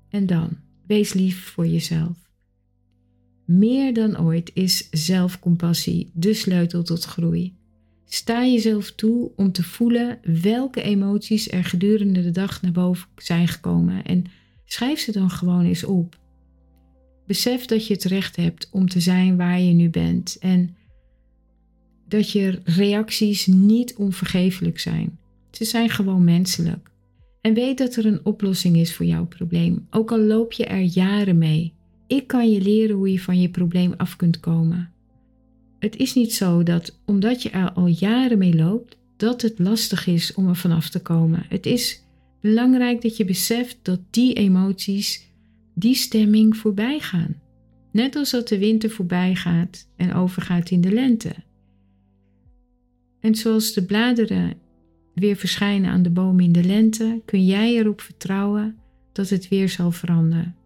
En 0.09 0.25
dan, 0.25 0.57
wees 0.85 1.13
lief 1.13 1.43
voor 1.43 1.67
jezelf. 1.67 2.28
Meer 3.49 3.93
dan 3.93 4.19
ooit 4.19 4.51
is 4.53 4.87
zelfcompassie 4.91 6.11
de 6.13 6.33
sleutel 6.33 6.83
tot 6.83 7.03
groei. 7.03 7.55
Sta 8.05 8.45
jezelf 8.45 8.91
toe 8.91 9.31
om 9.35 9.51
te 9.51 9.63
voelen 9.63 10.19
welke 10.41 10.81
emoties 10.81 11.51
er 11.51 11.63
gedurende 11.63 12.21
de 12.21 12.31
dag 12.31 12.61
naar 12.61 12.71
boven 12.71 13.07
zijn 13.15 13.47
gekomen 13.47 14.03
en 14.03 14.23
schrijf 14.65 14.99
ze 14.99 15.11
dan 15.11 15.29
gewoon 15.29 15.65
eens 15.65 15.83
op. 15.83 16.19
Besef 17.27 17.65
dat 17.65 17.87
je 17.87 17.93
het 17.93 18.03
recht 18.03 18.35
hebt 18.35 18.69
om 18.71 18.89
te 18.89 18.99
zijn 18.99 19.37
waar 19.37 19.59
je 19.59 19.73
nu 19.73 19.89
bent 19.89 20.37
en 20.39 20.75
dat 22.07 22.31
je 22.31 22.59
reacties 22.63 23.45
niet 23.45 23.95
onvergeeflijk 23.95 24.79
zijn. 24.79 25.19
Ze 25.51 25.65
zijn 25.65 25.89
gewoon 25.89 26.23
menselijk. 26.23 26.91
En 27.41 27.53
weet 27.53 27.77
dat 27.77 27.95
er 27.95 28.05
een 28.05 28.25
oplossing 28.25 28.77
is 28.77 28.95
voor 28.95 29.05
jouw 29.05 29.25
probleem, 29.25 29.87
ook 29.89 30.11
al 30.11 30.19
loop 30.19 30.51
je 30.51 30.65
er 30.65 30.81
jaren 30.81 31.37
mee. 31.37 31.77
Ik 32.09 32.27
kan 32.27 32.51
je 32.51 32.61
leren 32.61 32.95
hoe 32.95 33.11
je 33.11 33.19
van 33.19 33.41
je 33.41 33.49
probleem 33.49 33.93
af 33.97 34.15
kunt 34.15 34.39
komen. 34.39 34.91
Het 35.79 35.95
is 35.95 36.13
niet 36.13 36.33
zo 36.33 36.63
dat 36.63 36.99
omdat 37.05 37.41
je 37.41 37.49
er 37.49 37.71
al 37.71 37.87
jaren 37.87 38.37
mee 38.37 38.55
loopt, 38.55 38.97
dat 39.17 39.41
het 39.41 39.59
lastig 39.59 40.07
is 40.07 40.33
om 40.33 40.47
er 40.47 40.55
vanaf 40.55 40.89
te 40.89 41.01
komen. 41.01 41.45
Het 41.49 41.65
is 41.65 42.03
belangrijk 42.41 43.01
dat 43.01 43.17
je 43.17 43.25
beseft 43.25 43.77
dat 43.81 43.99
die 44.09 44.33
emoties, 44.33 45.31
die 45.75 45.95
stemming 45.95 46.57
voorbij 46.57 46.99
gaan. 46.99 47.41
Net 47.91 48.15
als 48.15 48.29
dat 48.29 48.47
de 48.47 48.57
winter 48.57 48.89
voorbij 48.89 49.35
gaat 49.35 49.87
en 49.95 50.13
overgaat 50.13 50.69
in 50.69 50.81
de 50.81 50.91
lente. 50.91 51.33
En 53.19 53.35
zoals 53.35 53.73
de 53.73 53.85
bladeren 53.85 54.53
weer 55.13 55.35
verschijnen 55.35 55.91
aan 55.91 56.03
de 56.03 56.09
boom 56.11 56.39
in 56.39 56.51
de 56.51 56.63
lente, 56.63 57.21
kun 57.25 57.45
jij 57.45 57.75
erop 57.75 58.01
vertrouwen 58.01 58.77
dat 59.11 59.29
het 59.29 59.47
weer 59.47 59.69
zal 59.69 59.91
veranderen 59.91 60.57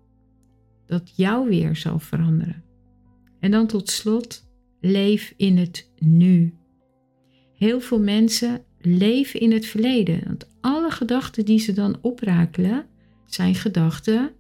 dat 0.94 1.14
jouw 1.16 1.46
weer 1.46 1.76
zal 1.76 2.00
veranderen. 2.00 2.64
En 3.40 3.52
dan 3.52 3.68
tot 3.68 3.90
slot, 3.90 4.46
leef 4.82 5.34
in 5.38 5.58
het 5.58 5.92
nu. 6.00 6.54
Heel 7.54 7.80
veel 7.80 8.00
mensen 8.00 8.64
leven 8.82 9.40
in 9.40 9.52
het 9.52 9.66
verleden, 9.66 10.22
want 10.26 10.48
alle 10.62 10.92
gedachten 10.92 11.46
die 11.46 11.60
ze 11.60 11.74
dan 11.74 11.98
oprakelen, 12.02 12.86
zijn 13.26 13.56
gedachten 13.56 14.32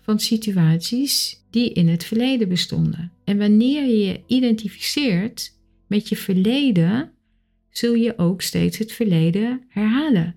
van 0.00 0.20
situaties 0.20 1.44
die 1.50 1.72
in 1.72 1.88
het 1.88 2.04
verleden 2.04 2.48
bestonden. 2.48 3.12
En 3.24 3.38
wanneer 3.38 3.86
je 3.86 3.98
je 3.98 4.22
identificeert 4.26 5.58
met 5.86 6.08
je 6.08 6.16
verleden, 6.16 7.12
zul 7.70 7.94
je 7.94 8.18
ook 8.18 8.42
steeds 8.42 8.78
het 8.78 8.92
verleden 8.92 9.64
herhalen. 9.68 10.36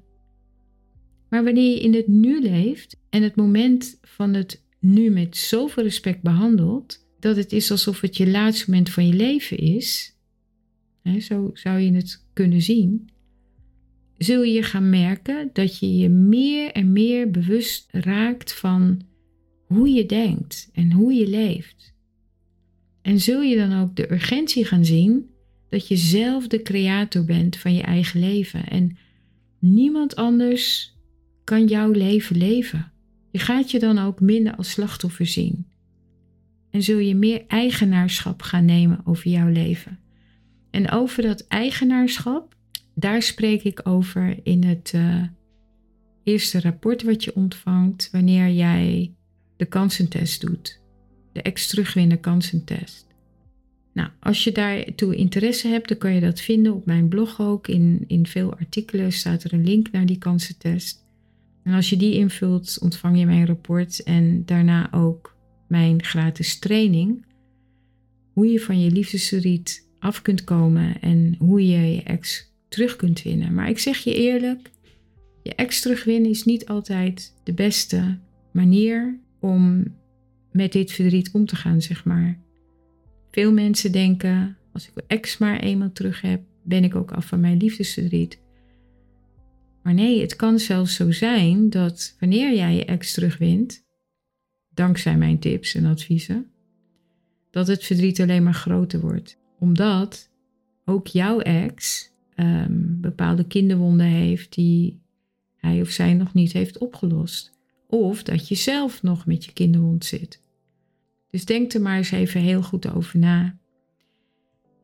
Maar 1.30 1.44
wanneer 1.44 1.72
je 1.72 1.80
in 1.80 1.94
het 1.94 2.08
nu 2.08 2.42
leeft 2.42 2.98
en 3.10 3.24
het 3.24 3.36
moment 3.36 3.98
van 4.02 4.34
het 4.34 4.65
nu 4.86 5.10
met 5.10 5.38
zoveel 5.38 5.84
respect 5.84 6.22
behandeld, 6.22 7.08
dat 7.20 7.36
het 7.36 7.52
is 7.52 7.72
alsof 7.72 8.02
het 8.02 8.18
je 8.18 8.30
laatste 8.30 8.70
moment 8.70 8.90
van 8.90 9.08
je 9.08 9.14
leven 9.14 9.58
is, 9.58 10.18
hè, 11.02 11.20
zo 11.20 11.50
zou 11.54 11.80
je 11.80 11.94
het 11.94 12.26
kunnen 12.34 12.62
zien, 12.62 13.10
zul 14.18 14.44
je 14.44 14.64
gaan 14.64 14.90
merken 14.90 15.50
dat 15.54 15.80
je 15.80 15.98
je 15.98 16.10
meer 16.10 16.72
en 16.72 16.92
meer 16.92 17.32
bewust 17.32 17.88
raakt 17.92 18.54
van 18.54 19.02
hoe 19.66 19.90
je 19.90 20.06
denkt 20.06 20.70
en 20.74 20.92
hoe 20.92 21.14
je 21.14 21.28
leeft. 21.28 21.94
En 23.02 23.20
zul 23.20 23.42
je 23.42 23.56
dan 23.56 23.82
ook 23.82 23.96
de 23.96 24.12
urgentie 24.12 24.66
gaan 24.66 24.86
zien 24.86 25.30
dat 25.70 25.88
je 25.88 25.96
zelf 25.96 26.48
de 26.48 26.62
creator 26.62 27.26
bent 27.26 27.58
van 27.58 27.74
je 27.74 27.82
eigen 27.82 28.20
leven 28.20 28.68
en 28.68 28.98
niemand 29.60 30.16
anders 30.16 30.96
kan 31.44 31.68
jouw 31.68 31.92
leven 31.92 32.38
leven. 32.38 32.94
Je 33.36 33.42
gaat 33.42 33.72
je 33.72 33.80
dan 33.80 34.00
ook 34.00 34.20
minder 34.20 34.56
als 34.56 34.70
slachtoffer 34.70 35.26
zien. 35.26 35.68
En 36.70 36.84
zul 36.84 36.98
je 36.98 37.16
meer 37.16 37.44
eigenaarschap 37.48 38.42
gaan 38.42 38.66
nemen 38.66 39.02
over 39.06 39.30
jouw 39.30 39.48
leven. 39.48 40.00
En 40.72 40.92
over 40.92 41.24
dat 41.24 41.48
eigenaarschap, 41.48 42.56
daar 42.94 43.22
spreek 43.22 43.64
ik 43.64 43.88
over 43.88 44.40
in 44.44 44.64
het 44.64 44.92
uh, 44.96 45.24
eerste 46.24 46.60
rapport 46.60 47.04
wat 47.04 47.24
je 47.24 47.36
ontvangt 47.36 48.10
wanneer 48.12 48.50
jij 48.50 49.14
de 49.58 49.66
kansentest 49.66 50.42
doet. 50.42 50.82
de 51.32 51.42
ex-terugwinnen 51.42 52.20
kansentest. 52.20 53.08
Nou, 53.94 54.10
als 54.20 54.44
je 54.44 54.52
daartoe 54.52 55.16
interesse 55.16 55.68
hebt, 55.68 55.88
dan 55.88 55.98
kan 55.98 56.14
je 56.14 56.22
dat 56.22 56.40
vinden 56.42 56.74
op 56.74 56.86
mijn 56.86 57.08
blog 57.08 57.42
ook. 57.42 57.68
In, 57.68 58.04
in 58.08 58.28
veel 58.28 58.54
artikelen 58.54 59.12
staat 59.12 59.44
er 59.44 59.54
een 59.54 59.66
link 59.66 59.92
naar 59.92 60.06
die 60.06 60.18
kansentest. 60.18 61.05
En 61.66 61.74
als 61.74 61.90
je 61.90 61.98
die 61.98 62.14
invult, 62.14 62.78
ontvang 62.82 63.20
je 63.20 63.26
mijn 63.26 63.46
rapport 63.46 64.04
en 64.04 64.46
daarna 64.46 64.94
ook 64.94 65.38
mijn 65.68 66.04
gratis 66.04 66.60
training. 66.60 67.26
Hoe 68.34 68.48
je 68.48 68.60
van 68.60 68.80
je 68.82 68.92
liefdesverdriet 68.92 69.88
af 70.00 70.22
kunt 70.22 70.44
komen 70.44 71.02
en 71.02 71.36
hoe 71.40 71.68
je 71.68 71.96
je 71.96 72.04
ex 72.04 72.54
terug 72.68 72.96
kunt 72.96 73.22
winnen. 73.22 73.54
Maar 73.54 73.70
ik 73.70 73.80
zeg 73.80 73.98
je 73.98 74.14
eerlijk, 74.14 74.72
je 75.44 75.56
ex 75.56 75.82
terugwinnen 75.82 76.30
is 76.30 76.44
niet 76.44 76.66
altijd 76.66 77.34
de 77.44 77.54
beste 77.54 78.18
manier 78.52 79.20
om 79.40 79.84
met 80.52 80.72
dit 80.72 80.92
verdriet 80.92 81.32
om 81.32 81.46
te 81.46 81.56
gaan, 81.56 81.82
zeg 81.82 82.06
maar. 82.06 82.40
Veel 83.32 83.54
mensen 83.54 83.92
denken, 83.92 84.58
als 84.74 84.88
ik 84.88 85.04
ex 85.08 85.38
maar 85.38 85.60
eenmaal 85.60 85.92
terug 85.92 86.22
heb, 86.22 86.42
ben 86.64 86.84
ik 86.84 86.96
ook 86.96 87.12
af 87.12 87.26
van 87.26 87.40
mijn 87.40 87.58
liefdesverdriet. 87.58 88.44
Maar 89.86 89.94
nee, 89.94 90.22
het 90.22 90.36
kan 90.36 90.60
zelfs 90.60 90.96
zo 90.96 91.12
zijn 91.12 91.70
dat 91.70 92.16
wanneer 92.20 92.56
jij 92.56 92.76
je 92.76 92.86
ex 92.86 93.14
terugwint, 93.14 93.84
dankzij 94.74 95.18
mijn 95.18 95.40
tips 95.40 95.76
en 95.76 95.86
adviezen, 95.86 96.52
dat 97.52 97.68
het 97.68 97.84
verdriet 97.84 98.22
alleen 98.22 98.44
maar 98.44 98.54
groter 98.54 99.00
wordt. 99.00 99.38
Omdat 99.60 100.30
ook 100.86 101.08
jouw 101.08 101.40
ex 101.40 102.10
um, 102.36 102.98
bepaalde 103.02 103.48
kinderwonden 103.48 104.06
heeft 104.06 104.54
die 104.54 105.02
hij 105.56 105.82
of 105.82 105.90
zij 105.90 106.14
nog 106.14 106.34
niet 106.34 106.52
heeft 106.52 106.78
opgelost. 106.78 107.52
Of 107.88 108.24
dat 108.24 108.48
je 108.48 108.56
zelf 108.56 109.04
nog 109.04 109.26
met 109.26 109.46
je 109.46 109.54
kinderwond 109.54 110.06
zit. 110.06 110.42
Dus 111.30 111.46
denk 111.46 111.74
er 111.74 111.82
maar 111.82 111.98
eens 111.98 112.12
even 112.12 112.42
heel 112.42 112.64
goed 112.64 112.94
over 112.94 113.20
na. 113.20 113.58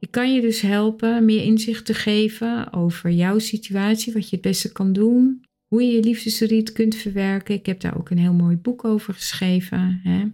Ik 0.01 0.11
kan 0.11 0.33
je 0.33 0.41
dus 0.41 0.61
helpen 0.61 1.25
meer 1.25 1.43
inzicht 1.43 1.85
te 1.85 1.93
geven 1.93 2.73
over 2.73 3.09
jouw 3.09 3.39
situatie, 3.39 4.13
wat 4.13 4.29
je 4.29 4.35
het 4.35 4.45
beste 4.45 4.71
kan 4.71 4.93
doen, 4.93 5.43
hoe 5.67 5.83
je 5.83 5.91
je 5.91 6.03
liefdesverdriet 6.03 6.71
kunt 6.71 6.95
verwerken. 6.95 7.55
Ik 7.55 7.65
heb 7.65 7.79
daar 7.79 7.97
ook 7.97 8.09
een 8.09 8.17
heel 8.17 8.33
mooi 8.33 8.55
boek 8.55 8.85
over 8.85 9.13
geschreven. 9.13 9.99
Hè? 10.03 10.25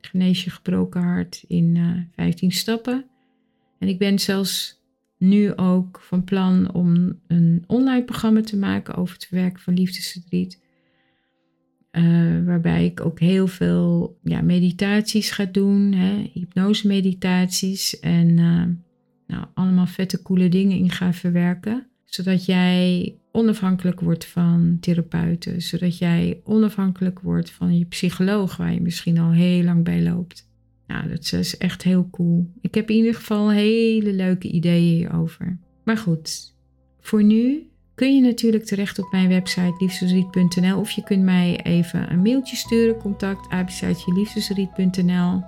Genees 0.00 0.44
je 0.44 0.50
gebroken 0.50 1.02
hart 1.02 1.44
in 1.46 1.74
uh, 1.74 1.90
eh, 1.90 1.98
15 2.14 2.52
stappen. 2.52 3.04
En 3.78 3.88
ik 3.88 3.98
ben 3.98 4.18
zelfs 4.18 4.80
nu 5.18 5.54
ook 5.56 6.00
van 6.00 6.24
plan 6.24 6.74
om 6.74 7.20
een 7.26 7.64
online 7.66 8.04
programma 8.04 8.40
te 8.40 8.56
maken 8.56 8.94
over 8.94 9.14
het 9.14 9.26
verwerken 9.26 9.62
van 9.62 9.74
liefdesverdriet. 9.74 10.60
Uh, 11.92 12.44
waarbij 12.44 12.84
ik 12.84 13.00
ook 13.00 13.20
heel 13.20 13.46
veel 13.46 14.18
ja, 14.22 14.42
meditaties 14.42 15.30
ga 15.30 15.44
doen, 15.44 15.92
hè, 15.92 16.30
hypnose 16.32 16.86
meditaties 16.86 18.00
en 18.00 18.38
uh, 18.38 18.64
nou, 19.26 19.44
allemaal 19.54 19.86
vette 19.86 20.22
coole 20.22 20.48
dingen 20.48 20.78
in 20.78 20.90
ga 20.90 21.12
verwerken. 21.12 21.86
Zodat 22.04 22.44
jij 22.44 23.14
onafhankelijk 23.32 24.00
wordt 24.00 24.24
van 24.24 24.76
therapeuten, 24.80 25.62
zodat 25.62 25.98
jij 25.98 26.40
onafhankelijk 26.44 27.20
wordt 27.20 27.50
van 27.50 27.78
je 27.78 27.84
psycholoog 27.84 28.56
waar 28.56 28.72
je 28.72 28.80
misschien 28.80 29.18
al 29.18 29.32
heel 29.32 29.62
lang 29.62 29.84
bij 29.84 30.02
loopt. 30.02 30.48
Nou, 30.86 31.08
dat 31.08 31.32
is 31.32 31.56
echt 31.58 31.82
heel 31.82 32.08
cool. 32.10 32.50
Ik 32.60 32.74
heb 32.74 32.90
in 32.90 32.96
ieder 32.96 33.14
geval 33.14 33.50
hele 33.50 34.12
leuke 34.12 34.48
ideeën 34.48 34.96
hierover. 34.96 35.58
Maar 35.84 35.96
goed, 35.96 36.54
voor 37.00 37.22
nu 37.22 37.70
kun 37.94 38.14
je 38.14 38.20
natuurlijk 38.20 38.64
terecht 38.64 38.98
op 38.98 39.12
mijn 39.12 39.28
website 39.28 39.74
liefdesriet.nl 39.78 40.78
of 40.78 40.90
je 40.90 41.02
kunt 41.02 41.22
mij 41.22 41.60
even 41.62 42.12
een 42.12 42.22
mailtje 42.22 42.56
sturen, 42.56 42.96
contact 42.96 43.48
liefdesriet.nl. 44.14 45.42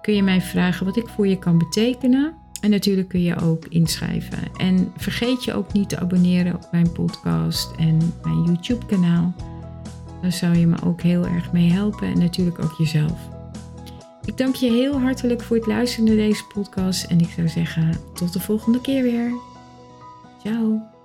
Kun 0.00 0.14
je 0.14 0.22
mij 0.22 0.40
vragen 0.40 0.86
wat 0.86 0.96
ik 0.96 1.08
voor 1.08 1.26
je 1.26 1.38
kan 1.38 1.58
betekenen. 1.58 2.34
En 2.60 2.70
natuurlijk 2.70 3.08
kun 3.08 3.22
je 3.22 3.40
ook 3.40 3.66
inschrijven. 3.68 4.38
En 4.56 4.92
vergeet 4.96 5.44
je 5.44 5.54
ook 5.54 5.72
niet 5.72 5.88
te 5.88 5.98
abonneren 5.98 6.54
op 6.54 6.68
mijn 6.72 6.92
podcast 6.92 7.70
en 7.76 8.12
mijn 8.22 8.42
YouTube 8.44 8.86
kanaal. 8.86 9.34
Daar 10.22 10.32
zou 10.32 10.56
je 10.56 10.66
me 10.66 10.76
ook 10.84 11.02
heel 11.02 11.26
erg 11.26 11.52
mee 11.52 11.70
helpen 11.70 12.08
en 12.08 12.18
natuurlijk 12.18 12.58
ook 12.58 12.74
jezelf. 12.78 13.18
Ik 14.24 14.36
dank 14.36 14.54
je 14.54 14.70
heel 14.70 15.00
hartelijk 15.00 15.42
voor 15.42 15.56
het 15.56 15.66
luisteren 15.66 16.04
naar 16.04 16.26
deze 16.26 16.44
podcast 16.44 17.04
en 17.04 17.20
ik 17.20 17.30
zou 17.30 17.48
zeggen 17.48 18.00
tot 18.14 18.32
de 18.32 18.40
volgende 18.40 18.80
keer 18.80 19.02
weer. 19.02 19.32
Ciao. 20.42 20.97